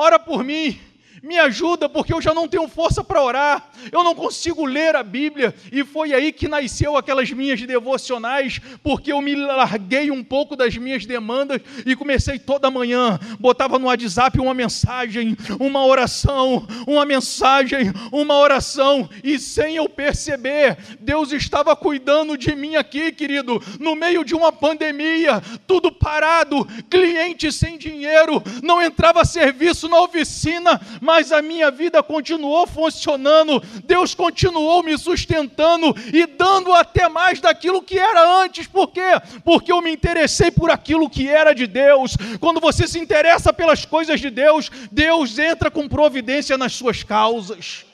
ora 0.00 0.16
por 0.16 0.44
mim. 0.44 0.78
Me 1.22 1.38
ajuda, 1.38 1.88
porque 1.88 2.12
eu 2.12 2.20
já 2.20 2.32
não 2.32 2.48
tenho 2.48 2.68
força 2.68 3.02
para 3.02 3.22
orar, 3.22 3.70
eu 3.90 4.02
não 4.04 4.14
consigo 4.14 4.64
ler 4.64 4.96
a 4.96 5.02
Bíblia. 5.02 5.54
E 5.72 5.84
foi 5.84 6.12
aí 6.12 6.32
que 6.32 6.48
nasceu 6.48 6.96
aquelas 6.96 7.30
minhas 7.30 7.60
devocionais, 7.60 8.60
porque 8.82 9.12
eu 9.12 9.20
me 9.20 9.34
larguei 9.34 10.10
um 10.10 10.22
pouco 10.22 10.56
das 10.56 10.76
minhas 10.76 11.06
demandas 11.06 11.60
e 11.84 11.96
comecei 11.96 12.38
toda 12.38 12.70
manhã, 12.70 13.18
botava 13.38 13.78
no 13.78 13.86
WhatsApp 13.86 14.40
uma 14.40 14.54
mensagem, 14.54 15.36
uma 15.58 15.84
oração, 15.84 16.66
uma 16.86 17.04
mensagem, 17.04 17.92
uma 18.12 18.36
oração, 18.38 19.08
e 19.22 19.38
sem 19.38 19.76
eu 19.76 19.88
perceber, 19.88 20.78
Deus 21.00 21.32
estava 21.32 21.74
cuidando 21.74 22.36
de 22.36 22.54
mim 22.54 22.76
aqui, 22.76 23.12
querido, 23.12 23.62
no 23.78 23.94
meio 23.94 24.24
de 24.24 24.34
uma 24.34 24.52
pandemia, 24.52 25.42
tudo 25.66 25.90
parado, 25.90 26.66
cliente 26.88 27.50
sem 27.52 27.78
dinheiro, 27.78 28.42
não 28.62 28.82
entrava 28.82 29.24
serviço 29.24 29.88
na 29.88 30.00
oficina, 30.00 30.80
mas 31.08 31.32
a 31.32 31.40
minha 31.40 31.70
vida 31.70 32.02
continuou 32.02 32.66
funcionando, 32.66 33.62
Deus 33.82 34.14
continuou 34.14 34.82
me 34.82 34.98
sustentando 34.98 35.94
e 36.12 36.26
dando 36.26 36.74
até 36.74 37.08
mais 37.08 37.40
daquilo 37.40 37.80
que 37.80 37.98
era 37.98 38.42
antes, 38.42 38.66
por 38.66 38.88
quê? 38.88 39.18
Porque 39.42 39.72
eu 39.72 39.80
me 39.80 39.90
interessei 39.90 40.50
por 40.50 40.70
aquilo 40.70 41.08
que 41.08 41.26
era 41.26 41.54
de 41.54 41.66
Deus. 41.66 42.14
Quando 42.38 42.60
você 42.60 42.86
se 42.86 42.98
interessa 42.98 43.54
pelas 43.54 43.86
coisas 43.86 44.20
de 44.20 44.28
Deus, 44.28 44.70
Deus 44.92 45.38
entra 45.38 45.70
com 45.70 45.88
providência 45.88 46.58
nas 46.58 46.74
suas 46.74 47.02
causas. 47.02 47.86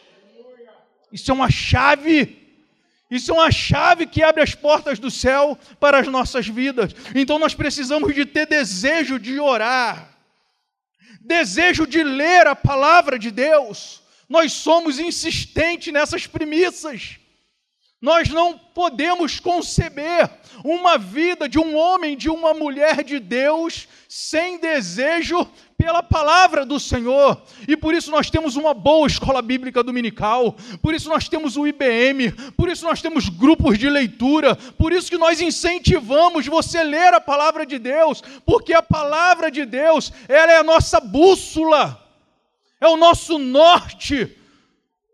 Isso 1.12 1.30
é 1.30 1.34
uma 1.34 1.52
chave. 1.52 2.36
Isso 3.08 3.30
é 3.30 3.34
uma 3.34 3.52
chave 3.52 4.06
que 4.06 4.24
abre 4.24 4.42
as 4.42 4.56
portas 4.56 4.98
do 4.98 5.08
céu 5.08 5.56
para 5.78 6.00
as 6.00 6.08
nossas 6.08 6.48
vidas. 6.48 6.92
Então 7.14 7.38
nós 7.38 7.54
precisamos 7.54 8.12
de 8.12 8.26
ter 8.26 8.46
desejo 8.46 9.20
de 9.20 9.38
orar 9.38 10.13
desejo 11.24 11.86
de 11.86 12.02
ler 12.02 12.46
a 12.46 12.54
palavra 12.54 13.18
de 13.18 13.30
Deus. 13.30 14.02
Nós 14.28 14.52
somos 14.52 14.98
insistentes 14.98 15.92
nessas 15.92 16.26
premissas. 16.26 17.18
Nós 18.00 18.28
não 18.28 18.58
podemos 18.58 19.40
conceber 19.40 20.30
uma 20.62 20.98
vida 20.98 21.48
de 21.48 21.58
um 21.58 21.74
homem, 21.74 22.14
de 22.16 22.28
uma 22.28 22.52
mulher 22.52 23.02
de 23.02 23.18
Deus, 23.18 23.88
sem 24.06 24.58
desejo 24.58 25.50
pela 25.84 26.02
palavra 26.02 26.64
do 26.64 26.80
Senhor. 26.80 27.42
E 27.68 27.76
por 27.76 27.92
isso 27.92 28.10
nós 28.10 28.30
temos 28.30 28.56
uma 28.56 28.72
boa 28.72 29.06
escola 29.06 29.42
bíblica 29.42 29.82
dominical, 29.82 30.56
por 30.80 30.94
isso 30.94 31.10
nós 31.10 31.28
temos 31.28 31.58
o 31.58 31.66
IBM, 31.66 32.32
por 32.56 32.70
isso 32.70 32.86
nós 32.86 33.02
temos 33.02 33.28
grupos 33.28 33.78
de 33.78 33.90
leitura, 33.90 34.56
por 34.56 34.94
isso 34.94 35.10
que 35.10 35.18
nós 35.18 35.42
incentivamos 35.42 36.46
você 36.46 36.78
a 36.78 36.82
ler 36.82 37.12
a 37.12 37.20
palavra 37.20 37.66
de 37.66 37.78
Deus, 37.78 38.22
porque 38.46 38.72
a 38.72 38.82
palavra 38.82 39.50
de 39.50 39.66
Deus, 39.66 40.10
ela 40.26 40.52
é 40.52 40.56
a 40.56 40.64
nossa 40.64 40.98
bússola, 41.00 42.02
é 42.80 42.88
o 42.88 42.96
nosso 42.96 43.38
norte. 43.38 44.38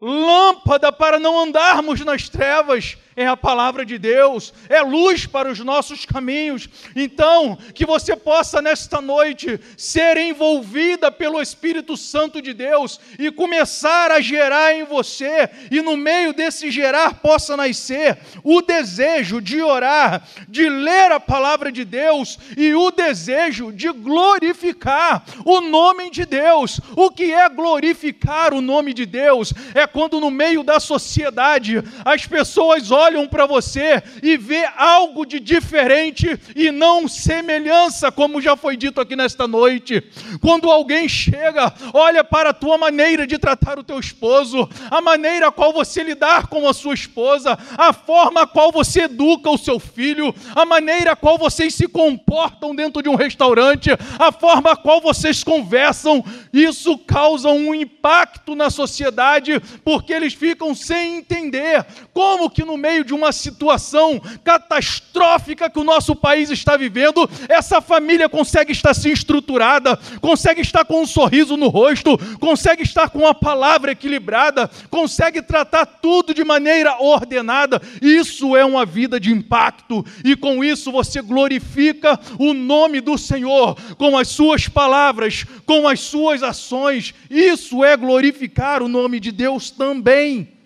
Lâmpada 0.00 0.90
para 0.90 1.18
não 1.18 1.38
andarmos 1.38 2.00
nas 2.02 2.28
trevas, 2.28 2.96
é 3.16 3.26
a 3.26 3.36
palavra 3.36 3.84
de 3.84 3.98
Deus, 3.98 4.52
é 4.68 4.80
luz 4.80 5.26
para 5.26 5.50
os 5.50 5.58
nossos 5.58 6.04
caminhos. 6.04 6.68
Então, 6.94 7.58
que 7.74 7.84
você 7.84 8.14
possa 8.14 8.62
nesta 8.62 9.00
noite 9.00 9.60
ser 9.76 10.16
envolvida 10.16 11.10
pelo 11.10 11.40
Espírito 11.42 11.96
Santo 11.96 12.40
de 12.40 12.52
Deus 12.52 13.00
e 13.18 13.30
começar 13.30 14.10
a 14.10 14.20
gerar 14.20 14.74
em 14.74 14.84
você, 14.84 15.50
e 15.70 15.82
no 15.82 15.96
meio 15.96 16.32
desse 16.32 16.70
gerar 16.70 17.14
possa 17.14 17.56
nascer 17.56 18.18
o 18.44 18.62
desejo 18.62 19.40
de 19.40 19.60
orar, 19.60 20.26
de 20.48 20.68
ler 20.68 21.12
a 21.12 21.20
palavra 21.20 21.72
de 21.72 21.84
Deus 21.84 22.38
e 22.56 22.74
o 22.74 22.90
desejo 22.90 23.72
de 23.72 23.90
glorificar 23.90 25.24
o 25.44 25.60
nome 25.60 26.10
de 26.10 26.24
Deus. 26.24 26.80
O 26.96 27.10
que 27.10 27.32
é 27.32 27.48
glorificar 27.48 28.54
o 28.54 28.60
nome 28.60 28.94
de 28.94 29.04
Deus? 29.04 29.52
É 29.74 29.86
quando 29.86 30.20
no 30.20 30.30
meio 30.30 30.62
da 30.62 30.78
sociedade 30.78 31.82
as 32.04 32.26
pessoas 32.26 32.90
olham 32.90 32.99
olham 33.00 33.26
para 33.26 33.46
você 33.46 34.02
e 34.22 34.36
vê 34.36 34.68
algo 34.76 35.24
de 35.24 35.40
diferente 35.40 36.38
e 36.54 36.70
não 36.70 37.08
semelhança, 37.08 38.12
como 38.12 38.40
já 38.40 38.56
foi 38.56 38.76
dito 38.76 39.00
aqui 39.00 39.16
nesta 39.16 39.48
noite. 39.48 40.02
Quando 40.40 40.70
alguém 40.70 41.08
chega, 41.08 41.72
olha 41.94 42.22
para 42.22 42.50
a 42.50 42.54
tua 42.54 42.76
maneira 42.76 43.26
de 43.26 43.38
tratar 43.38 43.78
o 43.78 43.84
teu 43.84 43.98
esposo, 43.98 44.68
a 44.90 45.00
maneira 45.00 45.48
a 45.48 45.52
qual 45.52 45.72
você 45.72 46.02
lidar 46.02 46.48
com 46.48 46.68
a 46.68 46.74
sua 46.74 46.94
esposa, 46.94 47.58
a 47.76 47.92
forma 47.92 48.42
a 48.42 48.46
qual 48.46 48.70
você 48.70 49.02
educa 49.02 49.50
o 49.50 49.58
seu 49.58 49.78
filho, 49.78 50.34
a 50.54 50.64
maneira 50.64 51.12
a 51.12 51.16
qual 51.16 51.38
vocês 51.38 51.74
se 51.74 51.88
comportam 51.88 52.74
dentro 52.74 53.02
de 53.02 53.08
um 53.08 53.14
restaurante, 53.14 53.90
a 54.18 54.30
forma 54.30 54.72
a 54.72 54.76
qual 54.76 55.00
vocês 55.00 55.42
conversam, 55.42 56.22
isso 56.52 56.98
causa 56.98 57.48
um 57.48 57.74
impacto 57.74 58.54
na 58.54 58.68
sociedade, 58.70 59.60
porque 59.84 60.12
eles 60.12 60.34
ficam 60.34 60.74
sem 60.74 61.18
entender 61.18 61.84
como 62.12 62.50
que 62.50 62.64
no 62.64 62.76
meio 62.76 62.89
meio 62.90 63.04
de 63.04 63.14
uma 63.14 63.30
situação 63.30 64.20
catastrófica 64.42 65.70
que 65.70 65.78
o 65.78 65.84
nosso 65.84 66.16
país 66.16 66.50
está 66.50 66.76
vivendo, 66.76 67.28
essa 67.48 67.80
família 67.80 68.28
consegue 68.28 68.72
estar 68.72 68.90
assim 68.90 69.12
estruturada, 69.12 69.96
consegue 70.20 70.60
estar 70.60 70.84
com 70.84 71.02
um 71.02 71.06
sorriso 71.06 71.56
no 71.56 71.68
rosto, 71.68 72.18
consegue 72.40 72.82
estar 72.82 73.08
com 73.10 73.20
uma 73.20 73.34
palavra 73.34 73.92
equilibrada, 73.92 74.68
consegue 74.90 75.40
tratar 75.40 75.86
tudo 75.86 76.34
de 76.34 76.42
maneira 76.42 77.00
ordenada. 77.00 77.80
Isso 78.02 78.56
é 78.56 78.64
uma 78.64 78.84
vida 78.84 79.20
de 79.20 79.30
impacto, 79.30 80.04
e 80.24 80.34
com 80.34 80.64
isso 80.64 80.90
você 80.90 81.22
glorifica 81.22 82.18
o 82.38 82.52
nome 82.52 83.00
do 83.00 83.16
Senhor 83.16 83.76
com 83.96 84.18
as 84.18 84.26
suas 84.26 84.66
palavras, 84.66 85.46
com 85.64 85.86
as 85.86 86.00
suas 86.00 86.42
ações. 86.42 87.14
Isso 87.30 87.84
é 87.84 87.96
glorificar 87.96 88.82
o 88.82 88.88
nome 88.88 89.20
de 89.20 89.30
Deus 89.30 89.70
também. 89.70 90.59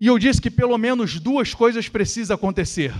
E 0.00 0.06
eu 0.06 0.18
disse 0.18 0.40
que 0.40 0.50
pelo 0.50 0.78
menos 0.78 1.20
duas 1.20 1.52
coisas 1.52 1.88
precisam 1.88 2.34
acontecer. 2.34 2.94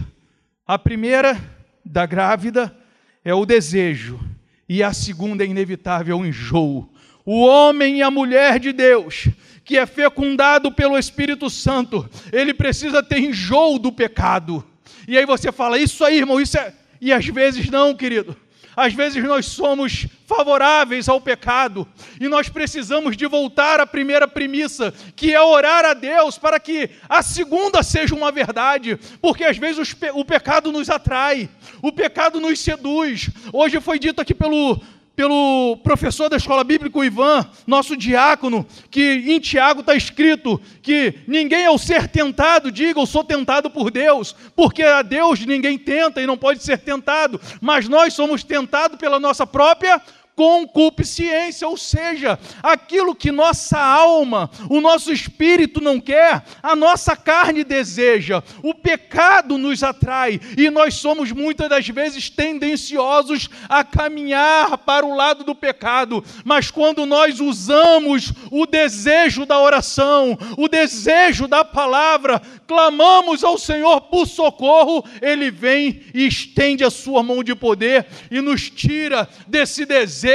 A 0.66 0.78
primeira, 0.78 1.40
da 1.84 2.04
grávida, 2.04 2.76
é 3.24 3.32
o 3.32 3.46
desejo, 3.46 4.20
e 4.68 4.82
a 4.82 4.92
segunda 4.92 5.42
é 5.42 5.46
inevitável, 5.46 6.16
é 6.16 6.20
o 6.20 6.26
enjoo. 6.26 6.92
O 7.24 7.40
homem 7.40 7.98
e 7.98 8.02
a 8.02 8.10
mulher 8.10 8.58
de 8.58 8.72
Deus, 8.72 9.28
que 9.64 9.78
é 9.78 9.86
fecundado 9.86 10.70
pelo 10.70 10.98
Espírito 10.98 11.48
Santo, 11.48 12.08
ele 12.32 12.52
precisa 12.52 13.02
ter 13.02 13.18
enjoo 13.18 13.78
do 13.78 13.90
pecado. 13.90 14.64
E 15.08 15.16
aí 15.16 15.24
você 15.24 15.50
fala, 15.50 15.78
isso 15.78 16.04
aí, 16.04 16.18
irmão, 16.18 16.40
isso 16.40 16.58
é. 16.58 16.74
E 17.00 17.12
às 17.12 17.26
vezes 17.26 17.70
não, 17.70 17.94
querido. 17.94 18.36
Às 18.76 18.94
vezes 18.94 19.22
nós 19.24 19.46
somos 19.46 20.06
favoráveis 20.26 21.08
ao 21.08 21.20
pecado 21.20 21.86
e 22.20 22.28
nós 22.28 22.48
precisamos 22.48 23.16
de 23.16 23.26
voltar 23.26 23.80
à 23.80 23.86
primeira 23.86 24.28
premissa, 24.28 24.94
que 25.16 25.34
é 25.34 25.40
orar 25.40 25.84
a 25.84 25.94
Deus 25.94 26.38
para 26.38 26.60
que 26.60 26.90
a 27.08 27.22
segunda 27.22 27.82
seja 27.82 28.14
uma 28.14 28.30
verdade, 28.30 28.98
porque 29.20 29.44
às 29.44 29.58
vezes 29.58 29.94
o 30.14 30.24
pecado 30.24 30.70
nos 30.70 30.88
atrai, 30.88 31.48
o 31.82 31.92
pecado 31.92 32.40
nos 32.40 32.60
seduz. 32.60 33.28
Hoje 33.52 33.80
foi 33.80 33.98
dito 33.98 34.20
aqui 34.20 34.34
pelo 34.34 34.80
pelo 35.20 35.76
professor 35.82 36.30
da 36.30 36.38
escola 36.38 36.64
bíblica, 36.64 37.04
Ivan, 37.04 37.46
nosso 37.66 37.94
diácono, 37.94 38.66
que 38.90 39.22
em 39.26 39.38
Tiago 39.38 39.80
está 39.80 39.94
escrito 39.94 40.58
que 40.80 41.12
ninguém 41.26 41.66
ao 41.66 41.76
ser 41.76 42.08
tentado 42.08 42.72
diga 42.72 42.98
eu 42.98 43.04
sou 43.04 43.22
tentado 43.22 43.68
por 43.68 43.90
Deus, 43.90 44.34
porque 44.56 44.82
a 44.82 45.02
Deus 45.02 45.44
ninguém 45.44 45.76
tenta 45.76 46.22
e 46.22 46.26
não 46.26 46.38
pode 46.38 46.62
ser 46.62 46.78
tentado, 46.78 47.38
mas 47.60 47.86
nós 47.86 48.14
somos 48.14 48.42
tentados 48.42 48.96
pela 48.96 49.20
nossa 49.20 49.46
própria 49.46 50.00
concupiscência, 50.40 51.68
ou 51.68 51.76
seja, 51.76 52.38
aquilo 52.62 53.14
que 53.14 53.30
nossa 53.30 53.78
alma, 53.78 54.50
o 54.70 54.80
nosso 54.80 55.12
espírito 55.12 55.82
não 55.82 56.00
quer, 56.00 56.42
a 56.62 56.74
nossa 56.74 57.14
carne 57.14 57.62
deseja, 57.62 58.42
o 58.62 58.72
pecado 58.72 59.58
nos 59.58 59.82
atrai 59.82 60.40
e 60.56 60.70
nós 60.70 60.94
somos 60.94 61.30
muitas 61.30 61.68
das 61.68 61.86
vezes 61.86 62.30
tendenciosos 62.30 63.50
a 63.68 63.84
caminhar 63.84 64.78
para 64.78 65.04
o 65.04 65.14
lado 65.14 65.44
do 65.44 65.54
pecado, 65.54 66.24
mas 66.42 66.70
quando 66.70 67.04
nós 67.04 67.38
usamos 67.38 68.32
o 68.50 68.64
desejo 68.64 69.44
da 69.44 69.60
oração, 69.60 70.38
o 70.56 70.68
desejo 70.68 71.46
da 71.46 71.62
palavra, 71.62 72.40
clamamos 72.66 73.44
ao 73.44 73.58
Senhor 73.58 74.00
por 74.00 74.26
socorro, 74.26 75.04
Ele 75.20 75.50
vem 75.50 76.00
e 76.14 76.26
estende 76.26 76.82
a 76.82 76.88
sua 76.88 77.22
mão 77.22 77.44
de 77.44 77.54
poder 77.54 78.06
e 78.30 78.40
nos 78.40 78.70
tira 78.70 79.28
desse 79.46 79.84
desejo 79.84 80.29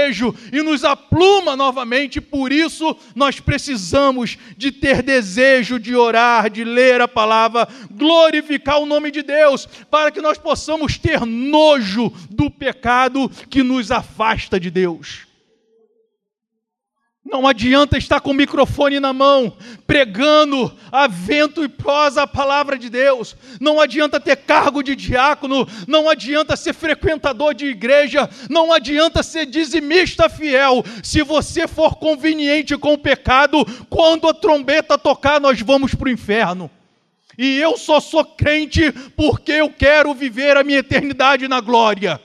e 0.51 0.61
nos 0.61 0.83
apluma 0.83 1.55
novamente. 1.55 2.19
Por 2.19 2.51
isso, 2.51 2.95
nós 3.15 3.39
precisamos 3.39 4.37
de 4.57 4.71
ter 4.71 5.01
desejo 5.01 5.79
de 5.79 5.95
orar, 5.95 6.49
de 6.49 6.63
ler 6.63 7.01
a 7.01 7.07
palavra, 7.07 7.67
glorificar 7.91 8.79
o 8.79 8.85
nome 8.85 9.11
de 9.11 9.21
Deus, 9.21 9.67
para 9.89 10.11
que 10.11 10.21
nós 10.21 10.37
possamos 10.37 10.97
ter 10.97 11.25
nojo 11.25 12.11
do 12.29 12.49
pecado 12.49 13.29
que 13.49 13.63
nos 13.63 13.91
afasta 13.91 14.59
de 14.59 14.69
Deus. 14.69 15.24
Não 17.25 17.47
adianta 17.47 17.97
estar 17.97 18.21
com 18.21 18.29
o 18.29 18.35
microfone 18.35 18.99
na 18.99 19.11
mão, 19.11 19.57
pregando 19.87 20.71
a 20.91 21.07
vento 21.07 21.63
e 21.63 21.67
prosa 21.67 22.21
a 22.21 22.27
palavra 22.27 22.77
de 22.77 22.87
Deus. 22.87 23.35
Não 23.59 23.81
adianta 23.81 24.19
ter 24.19 24.35
cargo 24.35 24.83
de 24.83 24.95
diácono, 24.95 25.67
não 25.87 26.07
adianta 26.07 26.55
ser 26.55 26.73
frequentador 26.73 27.55
de 27.55 27.65
igreja, 27.65 28.29
não 28.47 28.71
adianta 28.71 29.23
ser 29.23 29.47
dizimista 29.47 30.29
fiel. 30.29 30.85
Se 31.01 31.23
você 31.23 31.67
for 31.67 31.95
conveniente 31.95 32.77
com 32.77 32.93
o 32.93 32.97
pecado, 32.97 33.65
quando 33.89 34.27
a 34.27 34.33
trombeta 34.33 34.95
tocar, 34.95 35.41
nós 35.41 35.59
vamos 35.59 35.95
para 35.95 36.07
o 36.07 36.11
inferno. 36.11 36.69
E 37.35 37.57
eu 37.57 37.75
só 37.75 37.99
sou 37.99 38.23
crente 38.23 38.91
porque 39.17 39.53
eu 39.53 39.69
quero 39.71 40.13
viver 40.13 40.57
a 40.57 40.63
minha 40.63 40.79
eternidade 40.79 41.47
na 41.47 41.59
glória. 41.59 42.21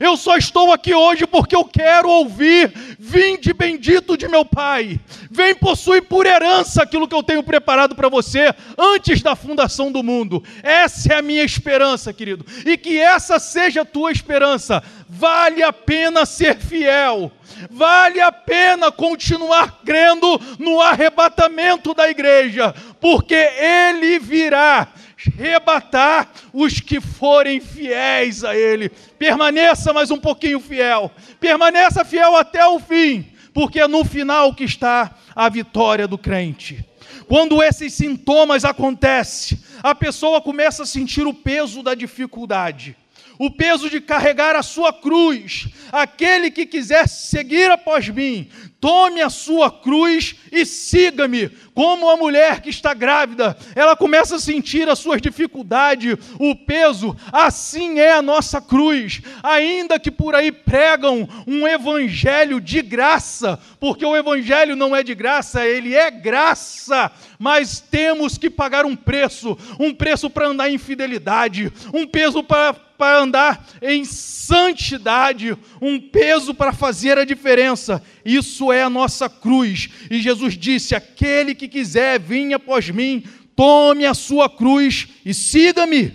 Eu 0.00 0.16
só 0.16 0.36
estou 0.36 0.72
aqui 0.72 0.94
hoje 0.94 1.26
porque 1.26 1.54
eu 1.54 1.64
quero 1.64 2.08
ouvir: 2.08 2.72
Vinde 2.98 3.52
bendito 3.52 4.16
de 4.16 4.28
meu 4.28 4.44
Pai, 4.44 4.98
vem 5.30 5.54
possuir 5.54 6.02
por 6.02 6.26
herança 6.26 6.82
aquilo 6.82 7.06
que 7.06 7.14
eu 7.14 7.22
tenho 7.22 7.42
preparado 7.42 7.94
para 7.94 8.08
você 8.08 8.54
antes 8.76 9.22
da 9.22 9.36
fundação 9.36 9.92
do 9.92 10.02
mundo. 10.02 10.42
Essa 10.62 11.14
é 11.14 11.16
a 11.16 11.22
minha 11.22 11.44
esperança, 11.44 12.12
querido, 12.12 12.44
e 12.64 12.76
que 12.76 12.98
essa 12.98 13.38
seja 13.38 13.82
a 13.82 13.84
tua 13.84 14.10
esperança. 14.10 14.82
Vale 15.08 15.62
a 15.62 15.72
pena 15.72 16.24
ser 16.24 16.56
fiel, 16.56 17.32
vale 17.70 18.20
a 18.20 18.30
pena 18.30 18.92
continuar 18.92 19.80
crendo 19.84 20.40
no 20.58 20.80
arrebatamento 20.80 21.92
da 21.92 22.08
igreja, 22.08 22.72
porque 23.00 23.34
ele 23.34 24.18
virá 24.18 24.88
rebatar 25.28 26.30
os 26.52 26.80
que 26.80 27.00
forem 27.00 27.60
fiéis 27.60 28.44
a 28.44 28.56
Ele. 28.56 28.88
Permaneça 29.18 29.92
mais 29.92 30.10
um 30.10 30.18
pouquinho 30.18 30.60
fiel, 30.60 31.10
permaneça 31.38 32.04
fiel 32.04 32.36
até 32.36 32.66
o 32.66 32.78
fim, 32.78 33.26
porque 33.52 33.80
é 33.80 33.88
no 33.88 34.04
final 34.04 34.54
que 34.54 34.64
está 34.64 35.14
a 35.34 35.48
vitória 35.48 36.06
do 36.06 36.18
crente. 36.18 36.84
Quando 37.26 37.62
esses 37.62 37.92
sintomas 37.94 38.64
acontecem, 38.64 39.58
a 39.82 39.94
pessoa 39.94 40.40
começa 40.40 40.82
a 40.82 40.86
sentir 40.86 41.26
o 41.26 41.34
peso 41.34 41.82
da 41.82 41.94
dificuldade 41.94 42.96
o 43.40 43.50
peso 43.50 43.88
de 43.88 44.02
carregar 44.02 44.54
a 44.54 44.62
sua 44.62 44.92
cruz. 44.92 45.66
Aquele 45.90 46.50
que 46.50 46.66
quiser 46.66 47.08
seguir 47.08 47.70
após 47.70 48.06
mim, 48.06 48.50
tome 48.78 49.22
a 49.22 49.30
sua 49.30 49.70
cruz 49.70 50.36
e 50.52 50.66
siga-me. 50.66 51.50
Como 51.80 52.10
a 52.10 52.16
mulher 52.18 52.60
que 52.60 52.68
está 52.68 52.92
grávida, 52.92 53.56
ela 53.74 53.96
começa 53.96 54.36
a 54.36 54.38
sentir 54.38 54.86
as 54.86 54.98
suas 54.98 55.18
dificuldades, 55.18 56.14
o 56.38 56.54
peso, 56.54 57.16
assim 57.32 57.98
é 57.98 58.12
a 58.12 58.20
nossa 58.20 58.60
cruz. 58.60 59.22
Ainda 59.42 59.98
que 59.98 60.10
por 60.10 60.34
aí 60.34 60.52
pregam 60.52 61.26
um 61.46 61.66
evangelho 61.66 62.60
de 62.60 62.82
graça, 62.82 63.58
porque 63.80 64.04
o 64.04 64.14
evangelho 64.14 64.76
não 64.76 64.94
é 64.94 65.02
de 65.02 65.14
graça, 65.14 65.64
ele 65.64 65.94
é 65.94 66.10
graça, 66.10 67.10
mas 67.38 67.80
temos 67.80 68.36
que 68.36 68.50
pagar 68.50 68.84
um 68.84 68.94
preço, 68.94 69.56
um 69.78 69.94
preço 69.94 70.28
para 70.28 70.48
andar 70.48 70.68
em 70.68 70.76
fidelidade, 70.76 71.72
um 71.94 72.06
peso 72.06 72.42
para 72.42 72.76
para 73.00 73.20
andar 73.20 73.66
em 73.80 74.04
santidade, 74.04 75.56
um 75.80 75.98
peso 75.98 76.52
para 76.52 76.70
fazer 76.70 77.16
a 77.16 77.24
diferença. 77.24 78.02
Isso 78.22 78.70
é 78.70 78.82
a 78.82 78.90
nossa 78.90 79.26
cruz. 79.26 79.88
E 80.10 80.20
Jesus 80.20 80.52
disse: 80.52 80.94
Aquele 80.94 81.54
que 81.54 81.66
quiser 81.70 82.20
vir 82.20 82.52
após 82.52 82.90
mim, 82.90 83.24
tome 83.56 84.04
a 84.04 84.12
sua 84.12 84.50
cruz 84.50 85.08
e 85.24 85.32
siga-me. 85.32 86.12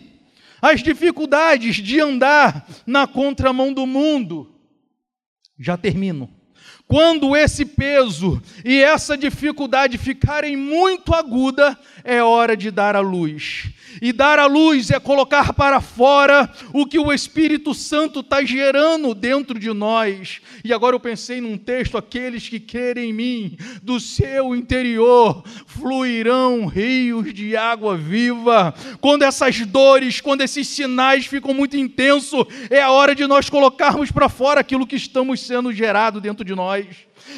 As 0.61 0.83
dificuldades 0.83 1.77
de 1.77 1.99
andar 1.99 2.67
na 2.85 3.07
contramão 3.07 3.73
do 3.73 3.85
mundo. 3.85 4.55
Já 5.57 5.77
termino. 5.77 6.29
Quando 6.87 7.35
esse 7.35 7.65
peso 7.65 8.41
e 8.63 8.81
essa 8.81 9.17
dificuldade 9.17 9.97
ficarem 9.97 10.55
muito 10.55 11.15
aguda, 11.15 11.77
é 12.03 12.21
hora 12.21 12.55
de 12.55 12.69
dar 12.69 12.95
a 12.95 12.99
luz. 12.99 13.71
E 14.01 14.11
dar 14.11 14.39
a 14.39 14.45
luz 14.45 14.91
é 14.91 14.99
colocar 14.99 15.53
para 15.53 15.79
fora 15.81 16.49
o 16.73 16.85
que 16.85 16.99
o 16.99 17.13
Espírito 17.13 17.73
Santo 17.73 18.19
está 18.19 18.43
gerando 18.43 19.13
dentro 19.13 19.59
de 19.59 19.71
nós. 19.73 20.41
E 20.63 20.73
agora 20.73 20.95
eu 20.95 20.99
pensei 20.99 21.39
num 21.39 21.57
texto: 21.57 21.97
aqueles 21.97 22.47
que 22.49 22.59
querem 22.59 23.09
em 23.09 23.13
mim, 23.13 23.57
do 23.81 23.99
seu 23.99 24.55
interior 24.55 25.43
fluirão 25.65 26.65
rios 26.65 27.33
de 27.33 27.55
água 27.55 27.97
viva. 27.97 28.73
Quando 28.99 29.23
essas 29.23 29.59
dores, 29.65 30.21
quando 30.21 30.41
esses 30.41 30.67
sinais 30.67 31.25
ficam 31.25 31.53
muito 31.53 31.77
intensos, 31.77 32.45
é 32.69 32.81
a 32.81 32.91
hora 32.91 33.13
de 33.13 33.25
nós 33.27 33.49
colocarmos 33.49 34.11
para 34.11 34.29
fora 34.29 34.61
aquilo 34.61 34.87
que 34.87 34.95
estamos 34.95 35.41
sendo 35.41 35.71
gerado 35.71 36.19
dentro 36.19 36.43
de 36.43 36.55
nós. 36.55 36.85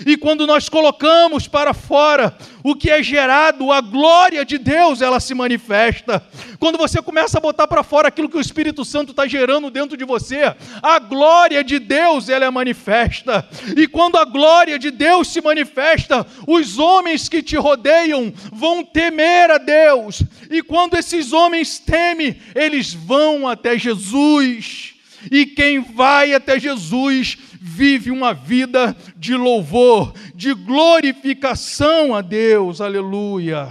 E 0.06 0.18
quando 0.18 0.46
nós 0.46 0.70
colocamos 0.70 1.48
para 1.48 1.74
fora 1.74 2.38
o 2.64 2.76
que 2.76 2.90
é 2.90 3.02
gerado, 3.02 3.72
a 3.72 3.82
glória 3.82 4.44
de 4.44 4.58
Deus, 4.58 5.02
ela 5.02 5.20
se 5.20 5.34
manifesta. 5.34 6.24
Quando 6.60 6.78
você 6.78 7.02
começa 7.02 7.38
a 7.38 7.42
botar 7.42 7.68
para 7.68 7.84
fora 7.84 8.10
aquilo 8.10 8.30
que 8.30 8.38
o 8.38 8.42
Espírito 8.42 8.84
Santo 8.84 9.12
está 9.12 9.26
gerando 9.26 9.70
dentro 9.70 9.98
de 9.98 10.04
você, 10.04 10.56
a 10.82 11.00
glória 11.00 11.64
de 11.64 11.80
Deus, 11.80 12.30
ela 12.30 12.46
é 12.46 12.50
manifesta. 12.50 13.48
E 13.76 13.88
quando 13.88 14.18
a 14.18 14.26
glória 14.26 14.78
de 14.78 14.92
Deus 14.92 15.30
se 15.30 15.42
manifesta, 15.42 16.26
os 16.46 16.78
homens 16.78 17.30
que 17.30 17.42
te 17.42 17.56
rodeiam 17.56 18.34
vão 18.52 18.84
temer 18.84 19.50
a 19.52 19.58
Deus. 19.58 20.22
E 20.50 20.62
quando 20.62 20.98
esses 20.98 21.32
homens 21.32 21.80
temem, 21.80 22.38
eles 22.54 22.94
vão 22.94 23.48
até 23.48 23.78
Jesus. 23.78 24.94
E 25.32 25.46
quem 25.46 25.80
vai 25.80 26.34
até 26.34 26.60
Jesus 26.60 27.38
vive 27.62 28.12
uma 28.12 28.34
vida 28.34 28.96
de 29.16 29.36
louvor, 29.36 30.14
de 30.36 30.54
glorificação 30.54 32.16
a 32.16 32.22
Deus, 32.22 32.82
aleluia. 32.82 33.70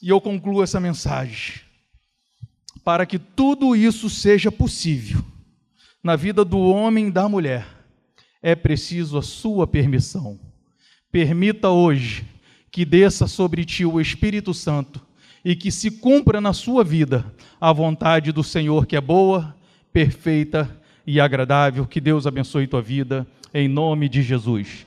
E 0.00 0.08
eu 0.08 0.20
concluo 0.20 0.62
essa 0.62 0.80
mensagem. 0.80 1.60
Para 2.84 3.06
que 3.06 3.18
tudo 3.18 3.76
isso 3.76 4.10
seja 4.10 4.50
possível 4.50 5.24
na 6.02 6.16
vida 6.16 6.44
do 6.44 6.58
homem 6.58 7.06
e 7.06 7.12
da 7.12 7.28
mulher, 7.28 7.66
é 8.42 8.56
preciso 8.56 9.16
a 9.16 9.22
sua 9.22 9.66
permissão. 9.66 10.38
Permita 11.12 11.68
hoje 11.68 12.26
que 12.72 12.84
desça 12.84 13.28
sobre 13.28 13.64
ti 13.64 13.84
o 13.84 14.00
Espírito 14.00 14.52
Santo 14.52 15.00
e 15.44 15.54
que 15.54 15.70
se 15.70 15.90
cumpra 15.90 16.40
na 16.40 16.52
sua 16.52 16.82
vida 16.82 17.24
a 17.60 17.72
vontade 17.72 18.32
do 18.32 18.42
Senhor, 18.42 18.86
que 18.86 18.96
é 18.96 19.00
boa, 19.00 19.54
perfeita 19.92 20.81
e 21.06 21.20
agradável. 21.20 21.86
Que 21.86 22.00
Deus 22.00 22.26
abençoe 22.26 22.66
tua 22.66 22.82
vida, 22.82 23.26
em 23.52 23.68
nome 23.68 24.08
de 24.08 24.22
Jesus. 24.22 24.80